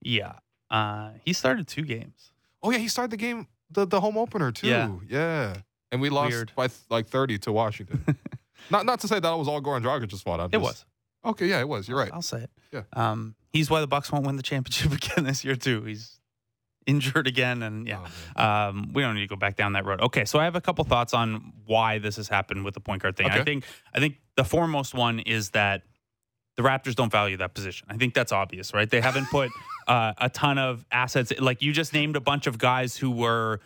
[0.03, 0.35] Yeah.
[0.71, 2.31] Uh, he started two games.
[2.63, 4.67] Oh yeah, he started the game, the the home opener too.
[4.69, 4.91] Yeah.
[5.09, 5.55] Yeah.
[5.91, 6.53] And we lost Weird.
[6.57, 8.05] by th- like thirty to Washington.
[8.71, 10.41] not not to say that it was all Goran Dragic's fault.
[10.41, 10.85] I'm It just- was.
[11.25, 11.89] Okay, yeah, it was.
[11.89, 12.11] You're right.
[12.13, 12.51] I'll say it.
[12.73, 12.83] Yeah.
[12.93, 15.83] Um, he's why the Bucks won't win the championship again this year too.
[15.83, 16.21] He's
[16.87, 18.07] injured again, and yeah.
[18.37, 18.43] Oh.
[18.69, 20.01] Um, we don't need to go back down that road.
[20.01, 23.03] Okay, so I have a couple thoughts on why this has happened with the point
[23.03, 23.29] guard thing.
[23.29, 25.83] I think I think the foremost one is that
[26.57, 27.89] the Raptors don't value that position.
[27.91, 28.89] I think that's obvious, right?
[28.89, 29.51] They haven't put
[29.89, 31.33] uh, a ton of assets.
[31.41, 33.61] Like you just named a bunch of guys who were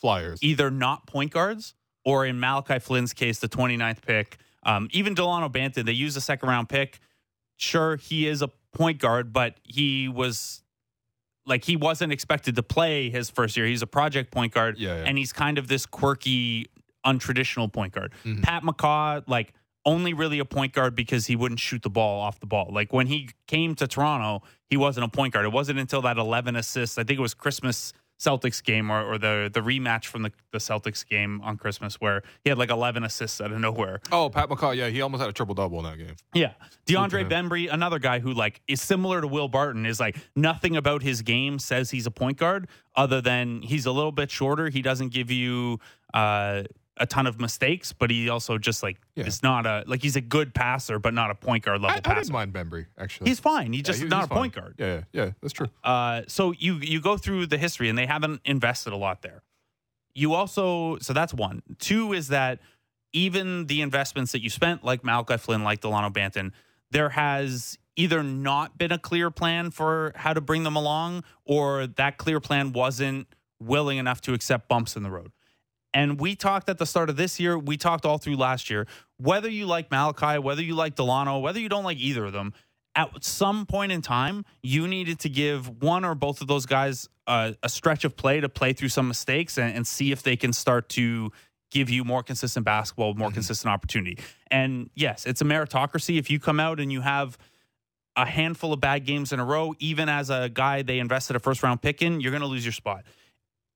[0.00, 0.38] Flyers.
[0.42, 1.74] either not point guards
[2.04, 4.36] or in Malachi Flynn's case, the 29th pick.
[4.64, 6.98] Um, even Delano Banton, they used a second round pick.
[7.56, 10.62] Sure, he is a point guard, but he was
[11.46, 13.66] like he wasn't expected to play his first year.
[13.66, 15.04] He's a project point guard, Yeah, yeah.
[15.04, 16.66] and he's kind of this quirky,
[17.06, 18.12] untraditional point guard.
[18.24, 18.42] Mhm.
[18.42, 19.54] Pat McCaw, like
[19.88, 22.68] only really a point guard because he wouldn't shoot the ball off the ball.
[22.70, 25.46] Like when he came to Toronto, he wasn't a point guard.
[25.46, 29.16] It wasn't until that 11 assists, I think it was Christmas Celtics game or, or
[29.16, 33.04] the the rematch from the, the Celtics game on Christmas where he had like 11
[33.04, 34.00] assists out of nowhere.
[34.10, 34.76] Oh, Pat McCaw.
[34.76, 36.16] Yeah, he almost had a triple double in that game.
[36.34, 36.52] Yeah.
[36.86, 37.30] DeAndre.
[37.30, 41.22] Bembry, another guy who like is similar to Will Barton, is like nothing about his
[41.22, 44.68] game says he's a point guard other than he's a little bit shorter.
[44.68, 45.78] He doesn't give you
[46.12, 46.64] uh,
[47.00, 49.26] a ton of mistakes, but he also just like Yeah.
[49.26, 51.96] is not a like he's a good passer, but not a point guard I, level
[51.98, 52.20] I passer.
[52.20, 53.30] didn't mind Bembry actually.
[53.30, 53.72] He's fine.
[53.72, 54.74] He's Yeah, just he- not he's a point guard.
[54.78, 55.68] Yeah, yeah, yeah, that's true.
[55.84, 59.42] Uh, so you you go through the history, and they haven't invested a lot there.
[60.14, 61.62] You also so that's one.
[61.78, 62.60] Two is that
[63.12, 66.52] even the investments that you spent, like Malachi Flynn, like Delano Banton,
[66.90, 71.86] there has either not been a clear plan for how to bring them along, or
[71.86, 73.26] that clear plan wasn't
[73.60, 75.32] willing enough to accept bumps in the road.
[75.98, 78.86] And we talked at the start of this year, we talked all through last year.
[79.16, 82.52] Whether you like Malachi, whether you like Delano, whether you don't like either of them,
[82.94, 87.08] at some point in time, you needed to give one or both of those guys
[87.26, 90.36] uh, a stretch of play to play through some mistakes and, and see if they
[90.36, 91.32] can start to
[91.72, 94.18] give you more consistent basketball, more consistent opportunity.
[94.52, 96.16] And yes, it's a meritocracy.
[96.16, 97.36] If you come out and you have
[98.14, 101.40] a handful of bad games in a row, even as a guy they invested a
[101.40, 103.02] first round pick in, you're going to lose your spot.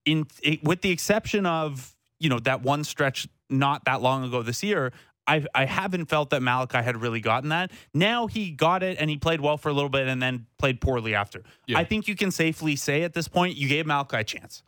[0.05, 1.92] In it, with the exception of
[2.23, 4.91] you know that one stretch not that long ago this year,
[5.27, 7.71] I I haven't felt that Malachi had really gotten that.
[7.93, 10.81] Now he got it and he played well for a little bit and then played
[10.81, 11.43] poorly after.
[11.67, 11.77] Yeah.
[11.79, 14.63] I think you can safely say at this point you gave Malachi a chance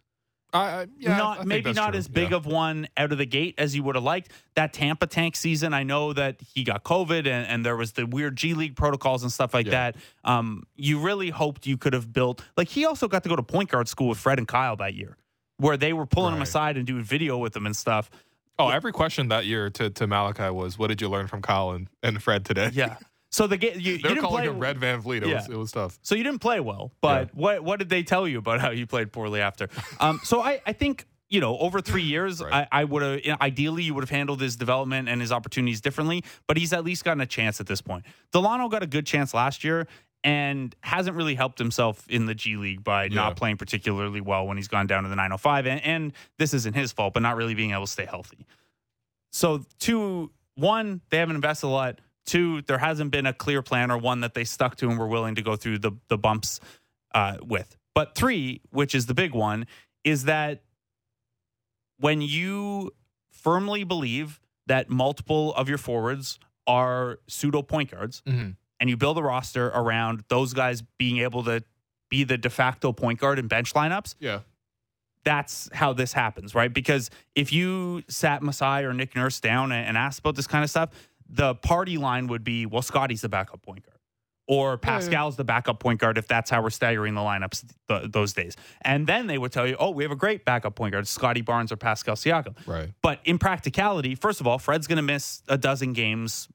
[0.54, 1.98] I, I yeah, not maybe not true.
[1.98, 2.38] as big Yeah.
[2.38, 4.32] of one out of the gate as you would have liked.
[4.56, 8.06] That Tampa tank season, I know that he got COVID and, and there was the
[8.06, 9.72] weird G League protocols and stuff like Yeah.
[9.92, 9.96] that.
[10.24, 13.44] Um, you really hoped you could have built like he also got to go to
[13.44, 15.18] point guard school with Fred and Kyle that year,
[15.58, 18.10] where they were pulling him aside and doing video with him and stuff.
[18.58, 21.78] Oh, every question that year to, to Malachi was, "What did you learn from Kyle
[22.04, 22.98] and, Fred today?" Yeah.
[23.32, 25.24] So the game you, you they're didn't calling play him Red VanVleet.
[25.24, 25.36] It Yeah.
[25.36, 26.00] was it was tough.
[26.02, 27.32] So you didn't play well, but Yeah.
[27.34, 29.68] what what did they tell you about how you played poorly after?
[30.00, 32.68] Um, so I, I think you know over three years, Right.
[32.72, 36.24] I, I would have ideally you would have handled his development and his opportunities differently,
[36.48, 38.06] but he's at least gotten a chance at this point.
[38.32, 39.88] Delano got a good chance last year
[40.26, 43.16] and hasn't really helped himself in the G League by Yeah.
[43.16, 46.74] not playing particularly well when he's gone down to the 905, and, and this isn't
[46.74, 48.46] his fault, but not really being able to stay healthy.
[49.32, 52.00] So two, one, they haven't invested a lot.
[52.26, 55.08] Two, there hasn't been a clear plan or one that they stuck to and were
[55.08, 56.60] willing to go through the the bumps
[57.14, 57.78] uh, with.
[57.94, 59.68] But three, which is the big one,
[60.04, 60.64] is that
[62.00, 62.92] when you
[63.32, 68.52] firmly believe that multiple of your forwards are pseudo point guards, Mm-hmm.
[68.86, 71.64] And you build a roster around those guys being able to
[72.08, 74.42] be the de facto point guard in bench lineups, Yeah,
[75.24, 76.72] that's how this happens, right?
[76.72, 80.64] Because if you sat Masai or Nick Nurse down and, and asked about this kind
[80.64, 80.90] of stuff,
[81.28, 83.98] the party line would be, well, Scotty's the backup point guard.
[84.48, 88.34] or Pascal's the backup point guard if that's how we're staggering the lineups th- those
[88.34, 88.56] days.
[88.84, 91.42] And then they would tell you, oh, we have a great backup point guard, Scotty
[91.42, 92.56] Barnes or Pascal Siakam.
[92.68, 92.92] Right.
[93.02, 96.48] But in practicality, first of all, Fred's going to miss a dozen games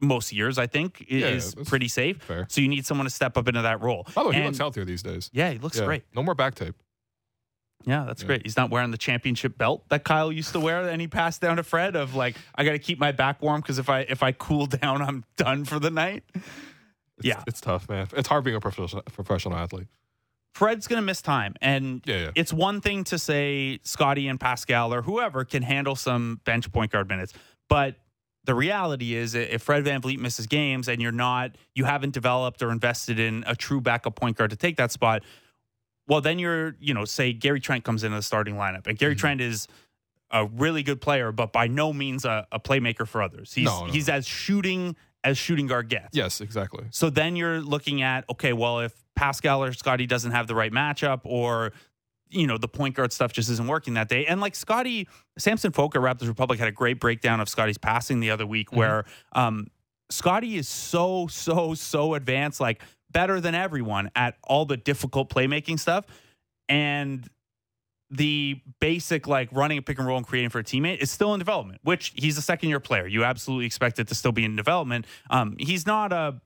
[0.00, 2.22] most years, I think, i- Yeah, is pretty safe.
[2.22, 2.46] fair.
[2.48, 4.06] So you need someone to step up into that role.
[4.14, 5.30] By the way, he And- looks healthier these days.
[5.32, 5.84] Yeah, he looks Yeah.
[5.86, 6.04] great.
[6.14, 6.74] No more back tape.
[7.86, 8.26] Yeah, that's Yeah.
[8.26, 8.42] great.
[8.44, 11.56] He's not wearing the championship belt that Kyle used to wear, and he passed down
[11.56, 14.22] to Fred of like, I got to keep my back warm because if I if
[14.22, 16.24] I cool down, I'm done for the night.
[16.34, 16.44] It's,
[17.22, 17.42] Yeah.
[17.46, 18.08] it's tough, man.
[18.16, 19.88] It's hard being a professional professional athlete.
[20.54, 22.30] Fred's going to miss time, and Yeah, yeah.
[22.34, 26.90] it's one thing to say Scotty and Pascal or whoever can handle some bench point
[26.90, 27.32] guard minutes,
[27.68, 27.96] but
[28.50, 32.72] the reality is if Fred VanVleet misses games and you're not, you haven't developed or
[32.72, 35.22] invested in a true backup point guard to take that spot,
[36.08, 39.14] well, then you're, you know, say Gary Trent comes into the starting lineup, and Gary
[39.14, 39.18] Mhm.
[39.18, 39.68] Trent is
[40.32, 43.52] a really good player, but by no means a, a playmaker for others.
[43.52, 46.08] He's No, no, he's as shooting as shooting guard gets.
[46.16, 46.86] Yes, exactly.
[46.90, 50.72] So then you're looking at okay, well, if Pascal or Scotty doesn't have the right
[50.72, 51.72] matchup, or
[52.30, 55.08] you know the point guard stuff just isn't working that day, and like Scotty
[55.38, 58.72] Samson Folk at Raptors Republic had a great breakdown of Scotty's passing the other week,
[58.72, 59.66] where um,
[60.10, 65.78] Scotty is so so so advanced, like better than everyone at all the difficult playmaking
[65.78, 66.06] stuff,
[66.68, 67.28] and
[68.10, 71.32] the basic like running a pick and roll and creating for a teammate is still
[71.32, 73.06] in development, which he's a second year player.
[73.06, 75.06] You absolutely expect it to still be in development.
[75.30, 76.40] Um, he's not a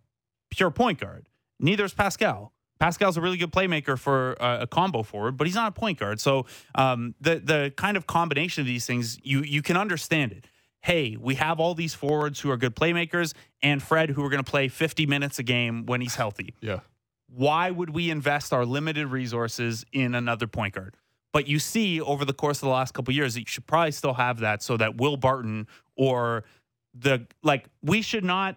[0.50, 1.28] pure point guard.
[1.58, 2.53] Neither is Pascal.
[2.80, 5.98] Pascal's a really good playmaker for a, a combo forward, but he's not a point
[5.98, 6.20] guard.
[6.20, 10.46] So um, the the kind of combination of these things, you you can understand it.
[10.82, 14.44] Hey, we have all these forwards who are good playmakers, and Fred who are going
[14.44, 16.80] to play 50 minutes a game when he's healthy Yeah.
[17.28, 20.94] why would we invest our limited resources in another point guard?
[21.32, 23.66] But you see over the course of the last couple of years, that you should
[23.66, 25.66] probably still have that so that Will Barton
[25.96, 26.44] or
[26.92, 28.56] the like we should not.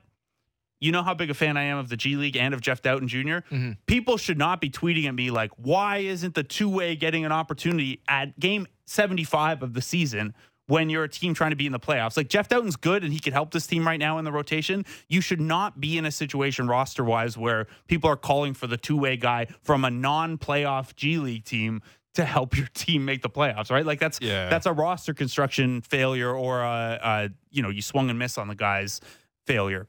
[0.80, 2.82] You know how big a fan I am of the G League and of Jeff
[2.82, 3.78] Dowtin junior Mhm.
[3.88, 7.32] People should not be tweeting at me like, "Why isn't the two way getting an
[7.32, 10.34] opportunity at game seventy five of the season?"
[10.68, 13.14] When you're a team trying to be in the playoffs, like Jeff Dowtin's good and
[13.14, 14.84] he could help this team right now in the rotation.
[15.08, 18.76] You should not be in a situation roster wise where people are calling for the
[18.76, 21.82] two way guy from a non playoff G League team
[22.16, 23.86] to help your team make the playoffs, right?
[23.86, 24.50] Like that's Yeah.
[24.50, 28.50] that's a roster construction failure or a, a you know you swung and miss on
[28.50, 29.00] the guy's
[29.46, 29.88] failure.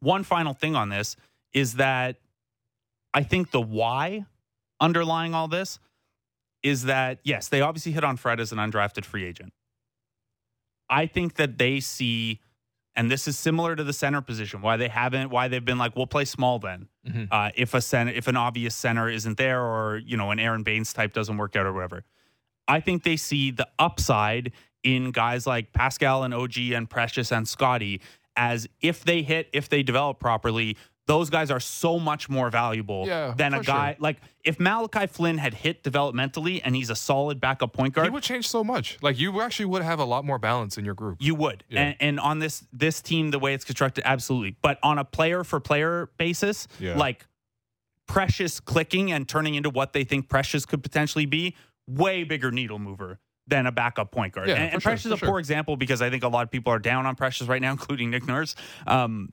[0.00, 1.16] One final thing on this
[1.52, 2.16] is that
[3.14, 4.24] I think the why
[4.80, 5.78] underlying all this
[6.62, 9.52] is that yes, they obviously hit on Fred as an undrafted free agent.
[10.88, 12.40] I think that they see,
[12.96, 15.94] and this is similar to the center position, why they haven't, why they've been like,
[15.96, 16.88] we'll play small then.
[17.06, 17.28] Mhm.
[17.30, 20.62] Uh, if a center, if an obvious center isn't there, or you know, an Aron
[20.62, 22.04] Baynes type doesn't work out or whatever.
[22.68, 27.46] I think they see the upside in guys like Pascal and OG and Precious and
[27.46, 28.00] Scotty
[28.40, 33.04] as if they hit, if they develop properly, those guys are so much more valuable
[33.06, 33.96] Yeah, than a guy sure.
[34.00, 38.06] like if Malachi Flynn had hit developmentally and he's a solid backup point guard.
[38.06, 38.96] He would change so much.
[39.02, 41.18] Like you actually would have a lot more balance in your group.
[41.20, 41.80] You would, Yeah.
[41.82, 44.56] and, and on this this team, the way it's constructed, absolutely.
[44.62, 46.96] But on a player for player basis, Yeah.
[46.96, 47.26] like
[48.06, 51.54] Precious clicking and turning into what they think Precious could potentially be,
[51.86, 53.20] way bigger needle mover
[53.50, 54.48] than a backup point guard.
[54.48, 56.50] Yeah, and and sure, Precious is a poor example because I think a lot of
[56.50, 58.54] people are down on Precious right now, including Nick Nurse.
[58.86, 59.32] Um,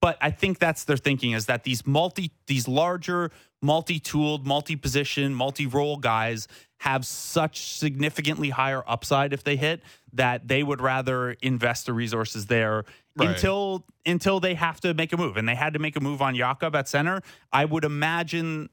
[0.00, 3.30] but I think that's their thinking is that these multi these larger
[3.64, 6.48] multi-tooled, multi-position, multi-role guys
[6.80, 9.80] have such significantly higher upside if they hit
[10.12, 12.84] that they would rather invest the resources there
[13.14, 13.28] Right.
[13.28, 15.36] until until they have to make a move.
[15.36, 17.20] And they had to make a move on Jakob at center.
[17.52, 18.70] I would imagine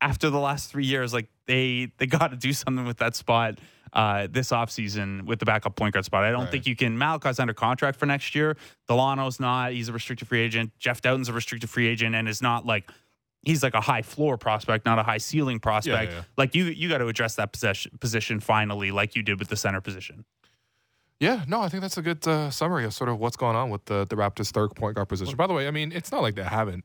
[0.00, 3.58] after the last three years, like they they got to do something with that spot
[3.92, 6.24] uh, this offseason with the backup point guard spot.
[6.24, 6.50] I don't Right.
[6.50, 6.98] think you can.
[6.98, 8.56] Malachi's under contract for next year.
[8.88, 9.72] Delano's not.
[9.72, 10.72] He's a restricted free agent.
[10.80, 12.90] Jeff Dowtin's a restricted free agent and is not like
[13.42, 16.10] he's like a high floor prospect, not a high ceiling prospect.
[16.12, 16.22] yeah.
[16.36, 19.56] Like you you got to address that possession, position finally, like you did with the
[19.56, 20.24] center position.
[21.20, 23.70] Yeah, no, I think that's a good uh, summary of sort of what's going on
[23.70, 25.36] with the, the Raptors' third point guard position.
[25.36, 26.84] By the way, I mean, it's not like they haven't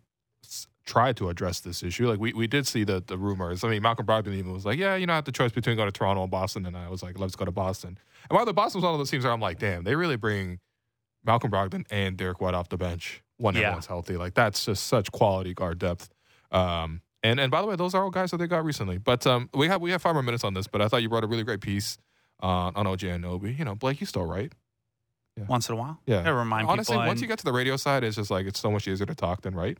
[0.89, 2.09] tried to address this issue.
[2.09, 3.63] Like, we, we did see the, the rumors.
[3.63, 5.75] I mean, Malcolm Brogdon even was like, yeah, you know, I have the choice between
[5.77, 6.65] going to Toronto and Boston.
[6.65, 7.97] And I was like, let's go to Boston.
[8.29, 10.15] And while the Boston was one of those teams where I'm like, damn, they really
[10.17, 10.59] bring
[11.23, 13.61] Malcolm Brogdon and Derrick White off the bench when Yeah.
[13.61, 14.17] everyone's healthy.
[14.17, 16.09] Like, that's just such quality guard depth.
[16.51, 18.97] Um, and and by the way, those are all guys that they got recently.
[18.97, 20.67] But um, we have we have five more minutes on this.
[20.67, 21.97] But I thought you brought a really great piece
[22.41, 23.57] uh, on OG Anunoby.
[23.59, 24.51] You know, Blake, you still right.
[25.47, 26.23] Once in a while, Yeah.
[26.25, 27.07] I remind Honestly, people.
[27.07, 29.05] once I'm- you get to the radio side, it's just like it's so much easier
[29.05, 29.77] to talk than write.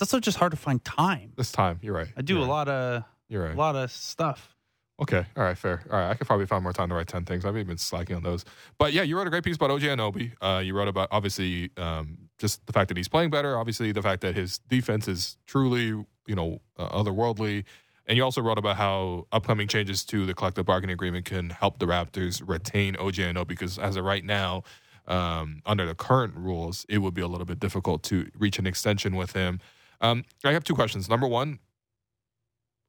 [0.00, 1.32] It's also just hard to find time.
[1.36, 2.06] This time, you're right.
[2.16, 2.48] I do You're a right.
[2.52, 3.54] lot of You're right.
[3.54, 4.54] a lot of stuff.
[5.00, 5.26] Okay.
[5.36, 5.58] All right.
[5.58, 5.82] Fair.
[5.90, 6.10] All right.
[6.10, 7.44] I could probably find more time to write 10 things.
[7.44, 8.44] I've even been slacking on those.
[8.78, 10.32] But yeah, you wrote a great piece about OG Anunoby.
[10.40, 13.58] Uh, you wrote about, obviously, um, just the fact that he's playing better.
[13.58, 17.64] Obviously, the fact that his defense is truly, you know, uh, otherworldly.
[18.06, 21.80] And you also wrote about how upcoming changes to the collective bargaining agreement can help
[21.80, 24.62] the Raptors retain OG Anunoby because as of right now,
[25.08, 28.66] um, under the current rules, it would be a little bit difficult to reach an
[28.66, 29.60] extension with him.
[30.00, 31.08] Um, I have two questions.
[31.08, 31.58] Number one,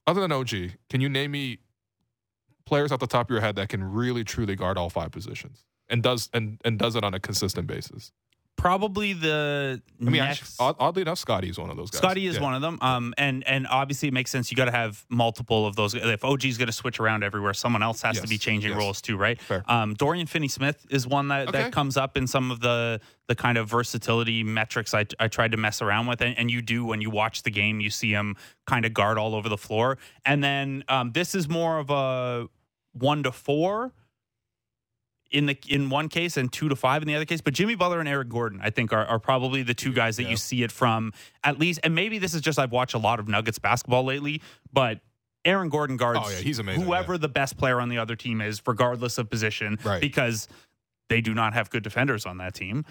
[0.06, 0.50] other than OG,
[0.88, 1.58] can you name me
[2.66, 5.64] players off the top of your head that can really truly guard all five positions
[5.88, 8.12] and does and and does it on a consistent basis?
[8.60, 10.56] Probably the I mean, next.
[10.60, 11.98] oddly enough, Scotty is one of those guys.
[11.98, 12.42] Scotty is Yeah.
[12.42, 12.78] one of them.
[12.82, 14.50] Um, and and obviously it makes sense.
[14.50, 15.94] You got to have multiple of those.
[15.94, 18.78] If OG is going to switch around everywhere, someone else has to be changing yes.
[18.78, 19.40] roles too, right?
[19.40, 19.64] Fair.
[19.66, 21.62] Um, Dorian Finney-Smith is one that, Okay.
[21.62, 25.52] that comes up in some of the the kind of versatility metrics I, I tried
[25.52, 28.10] to mess around with, and, and you do when you watch the game, you see
[28.10, 28.36] him
[28.66, 29.96] kind of guard all over the floor.
[30.26, 32.48] And then um, this is more of a
[32.92, 33.92] one to four
[35.30, 37.40] in the in one case and two to five in the other case.
[37.40, 40.24] But Jimmy Butler and Aaron Gordon, I think, are, are probably the two guys that
[40.24, 40.30] Yeah.
[40.30, 41.12] you see it from
[41.44, 41.80] at least.
[41.84, 45.00] And maybe this is just I've watched a lot of Nuggets basketball lately, but
[45.44, 48.16] Aaron Gordon oh, guards Oh, yeah, he's amazing, whoever the best player on the other
[48.16, 50.00] team is, regardless of position, Right.
[50.00, 50.48] because
[51.08, 52.84] they do not have good defenders on that team.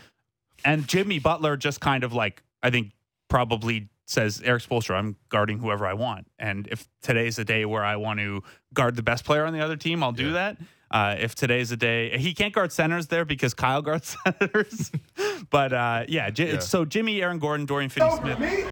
[0.65, 2.91] And Jimmy Butler just kind of like I think
[3.29, 7.83] probably says Erik Spoelstra, I'm guarding whoever I want, and if today's the day where
[7.83, 8.41] I want to
[8.73, 10.33] guard the best player on the other team, I'll do Yeah.
[10.33, 10.57] that.
[10.91, 14.91] Uh, if today's a day, he can't guard centers there because Kyle guards centers.
[15.49, 16.59] but uh, yeah, J- Yeah.
[16.59, 18.71] so Jimmy, Aaron Gordon, Dorian Finney-Smith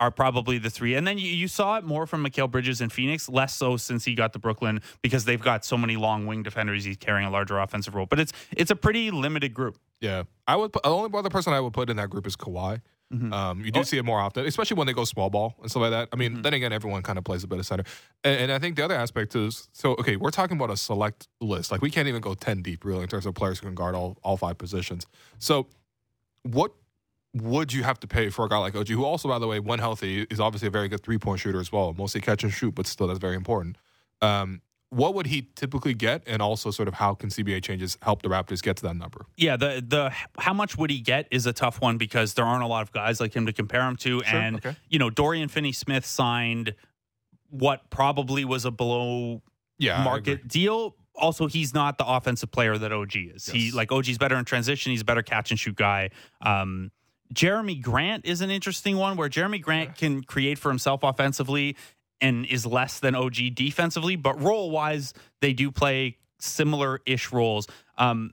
[0.00, 0.94] are probably the three.
[0.94, 4.04] And then you, you saw it more from Mikal Bridges in Phoenix, less so since
[4.04, 6.84] he got to Brooklyn because they've got so many long wing defenders.
[6.84, 8.06] He's carrying a larger offensive role.
[8.06, 9.76] But it's it's a pretty limited group.
[10.00, 10.72] Yeah, I would.
[10.72, 12.80] Put, the only other person I would put in that group is Kawhi.
[13.12, 13.32] Mm-hmm.
[13.32, 13.64] Um, Oh.
[13.64, 15.92] you do see it more often, especially when they go small ball and stuff like
[15.92, 16.08] that.
[16.12, 16.42] I mean, Mm-hmm.
[16.42, 17.84] then again, everyone kind of plays a bit of center,
[18.22, 19.92] and, and I think the other aspect is so.
[19.92, 21.72] Okay, we're talking about a select list.
[21.72, 23.94] Like we can't even go ten deep really in terms of players who can guard
[23.94, 25.06] all all five positions.
[25.38, 25.68] So,
[26.42, 26.72] what
[27.34, 29.58] would you have to pay for a guy like OG, who also, by the way,
[29.60, 32.52] when healthy, is obviously a very good three point shooter as well, mostly catch and
[32.52, 33.76] shoot, but still that's very important.
[34.20, 34.60] Um,
[34.90, 38.28] what would he typically get, and also sort of how can CBA changes help the
[38.28, 39.26] Raptors get to that number?
[39.36, 42.62] Yeah, the the how much would he get is a tough one because there aren't
[42.62, 44.76] a lot of guys like him to compare him to, Sure, and okay.
[44.88, 46.74] you know Dorian Finney-Smith signed
[47.50, 49.42] what probably was a below
[49.78, 50.96] Yeah, market deal.
[51.14, 53.46] Also, he's not the offensive player that OG is.
[53.46, 53.74] He Yes.
[53.74, 54.92] like OG's better in transition.
[54.92, 56.10] He's a better catch and shoot guy.
[56.40, 56.92] Um,
[57.34, 61.76] Jerami Grant is an interesting one where Jerami Grant can create for himself offensively
[62.20, 67.66] and is less than OG defensively, but role wise, they do play similar ish roles.
[67.96, 68.32] Um,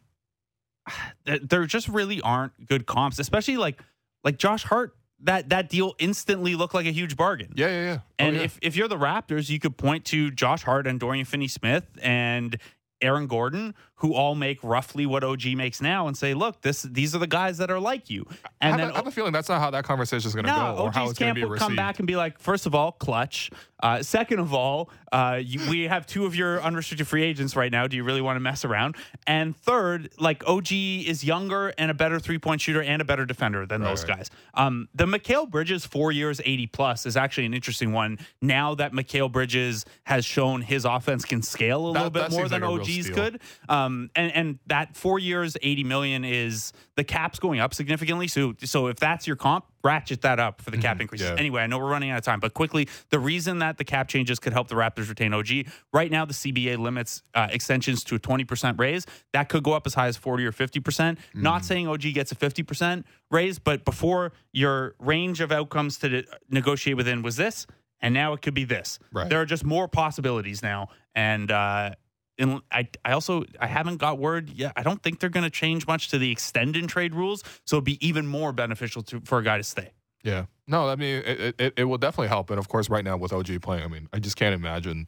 [1.25, 3.81] th- there just really aren't good comps, especially like
[4.23, 4.95] like Josh Hart.
[5.21, 7.53] That that deal instantly looked like a huge bargain.
[7.55, 7.97] Yeah, yeah, yeah.
[8.01, 8.41] Oh, And yeah.
[8.43, 11.85] if, if you're the Raptors, you could point to Josh Hart and Dorian Finney Smith
[12.01, 12.57] and
[13.01, 13.75] Aaron Gordon,
[14.05, 17.27] who all make roughly what OG makes now, and say, look, this these are the
[17.27, 18.25] guys that are like you.
[18.29, 20.33] I And have, then a, I have a feeling that's not how that conversation is
[20.35, 21.67] going to no, go, or how OG's it's going camp to be received.
[21.67, 23.49] come back and be like, first of all, clutch.
[23.83, 27.71] Uh, second of all, uh, you, we have two of your unrestricted free agents right
[27.71, 27.85] now.
[27.87, 28.95] Do you really want to mess around?
[29.27, 33.25] And third, like OG is younger and a better three point shooter and a better
[33.25, 34.17] defender than Right, those right.
[34.17, 34.29] guys.
[34.53, 38.17] Um, the Mikal Bridges four years eighty plus is actually an interesting one.
[38.41, 42.47] Now that Mikal Bridges has shown his offense can scale a That- little bit more
[42.47, 43.41] than like OG's could.
[43.69, 48.27] Um, and and that four years eighty million is the cap's going up significantly.
[48.27, 51.27] So so if that's your comp, ratchet that up for the cap increases.
[51.27, 51.35] Mm-hmm.
[51.35, 51.39] yeah.
[51.39, 54.07] Anyway, I know we're running out of time, but quickly, the reason that the cap
[54.07, 58.15] changes could help the Raptors retain OG right now, the CBA limits uh, extensions to
[58.15, 59.05] a twenty percent raise.
[59.33, 61.19] That could go up as high as forty or fifty percent.
[61.33, 61.65] Not Mm.
[61.65, 66.23] saying OG gets a fifty percent raise, but before your range of outcomes to de-
[66.49, 67.65] negotiate within was this,
[68.01, 68.99] and now it could be this.
[69.11, 69.29] Right.
[69.29, 71.51] There are just more possibilities now, and.
[71.51, 71.91] uh
[72.37, 74.73] and I, I also I haven't got word yet.
[74.75, 77.77] I don't think they're going to change much to the extend and trade rules, so
[77.77, 79.91] it'd be even more beneficial to for a guy to stay.
[80.23, 80.45] Yeah.
[80.67, 82.49] No, I mean, it, it, it will definitely help.
[82.49, 85.07] And of course, right now with OG playing, I mean, I just can't imagine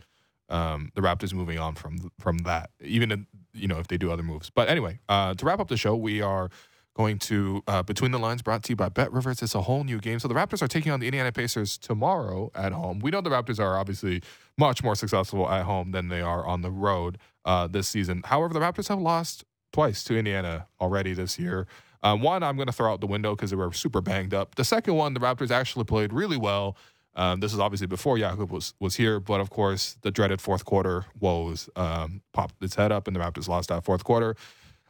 [0.50, 4.12] um, the Raptors moving on from from that, even in, you know if they do
[4.12, 4.50] other moves.
[4.50, 6.50] But anyway, uh, to wrap up the show, we are
[6.98, 9.42] going to uh, between the lines brought to you by BetRivers.
[9.44, 10.20] It's a whole new game.
[10.20, 13.00] So the Raptors are taking on the Indiana Pacers tomorrow at home.
[13.00, 14.24] We know the Raptors are obviously
[14.58, 18.24] much more successful at home than they are on the road uh, this season.
[18.26, 21.68] However, the Raptors have lost twice to Indiana already this year.
[22.02, 24.56] Uh, one, I'm going to throw out the window because they were super banged up.
[24.56, 26.78] The second one, the Raptors actually played really well.
[27.16, 30.66] Um, this is obviously before Jakob was, was here, but of course, the dreaded fourth
[30.66, 34.36] quarter woes um, popped its head up, and the Raptors lost that fourth quarter.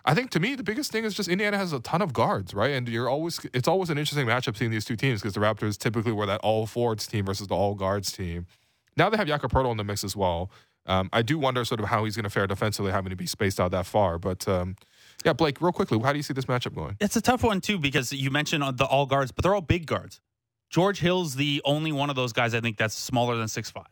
[0.07, 2.53] I think to me, the biggest thing is just Indiana has a ton of guards,
[2.53, 2.71] right?
[2.71, 5.77] And you're always it's always an interesting matchup seeing these two teams because the Raptors
[5.77, 8.47] typically were that all forwards team versus the all guards team.
[8.95, 10.49] Now they have Jakob Poeltl in the mix as well.
[10.85, 13.27] Um, I do wonder sort of how he's going to fare defensively, having to be
[13.27, 14.17] spaced out that far.
[14.17, 14.77] But um,
[15.25, 16.95] Yeah, Blake, real quickly, how do you see this matchup going?
[17.01, 19.85] It's a tough one too because you mentioned the all guards, but they're all big
[19.85, 20.21] guards.
[20.69, 23.85] George Hill's the only one of those guys I think that's smaller than six five.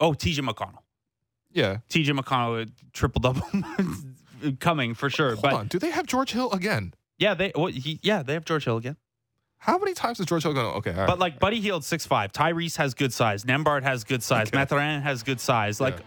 [0.00, 0.82] Oh, TJ McConnell.
[1.52, 1.78] Yeah.
[1.88, 3.42] TJ McConnell triple double
[4.52, 5.30] coming for sure.
[5.30, 5.66] Hold but on.
[5.68, 6.94] Do they have George Hill again?
[7.18, 8.96] yeah, they well, he, yeah they have George Hill again.
[9.58, 10.66] How many times is George Hill going?
[10.76, 10.92] Okay.
[10.92, 11.06] right.
[11.06, 14.58] But like Buddy Hield six five, Tyrese has good size, Nembhard has good size, Okay.
[14.58, 15.80] Mathurin has good size.
[15.80, 16.04] Like Yeah.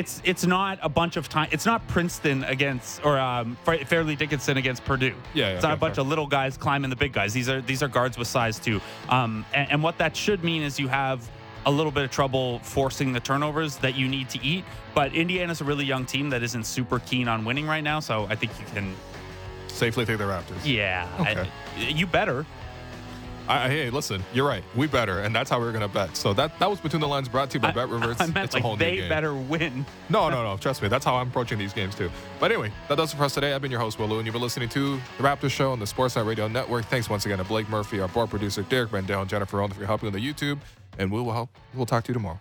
[0.00, 1.48] it's it's not a bunch of time.
[1.52, 5.14] It's not Princeton against or um, Fa- Fairleigh Dickinson against Purdue.
[5.34, 6.02] Yeah, yeah, it's not a bunch fair.
[6.02, 7.32] of little guys climbing the big guys.
[7.34, 8.80] These are these are guards with size too.
[9.10, 11.28] Um, and, and what that should mean is you have
[11.66, 14.64] a little bit of trouble forcing the turnovers that you need to eat.
[14.94, 18.26] But Indiana's a really young team that isn't super keen on winning right now, so
[18.30, 18.94] I think you can.
[19.68, 20.64] safely take the Raptors.
[20.64, 21.48] Yeah, I- Okay.
[21.92, 22.46] you better.
[23.48, 24.64] I, I- hey, listen, you're right.
[24.74, 26.16] We better, and that's how we're gonna bet.
[26.16, 28.16] So that that was between the lines, brought to you by I- BetRivers.
[28.20, 29.08] I meant it's a whole like new they game.
[29.10, 29.84] better win.
[30.08, 30.56] No, no, no.
[30.56, 30.88] Trust me.
[30.88, 32.10] That's how I'm approaching these games too.
[32.40, 33.52] But anyway, that does it for us today.
[33.52, 35.78] I've been your host, Will Lou, and you've been listening to the Raptors Show on
[35.78, 36.86] the Sportsnet Radio Network.
[36.86, 39.84] Thanks once again to Blake Murphy, our board producer, Derek Bandel, and Jennifer Olden for
[39.84, 40.58] helping on the YouTube.
[40.98, 41.50] And we will help.
[41.74, 42.40] We'll talk to you tomorrow.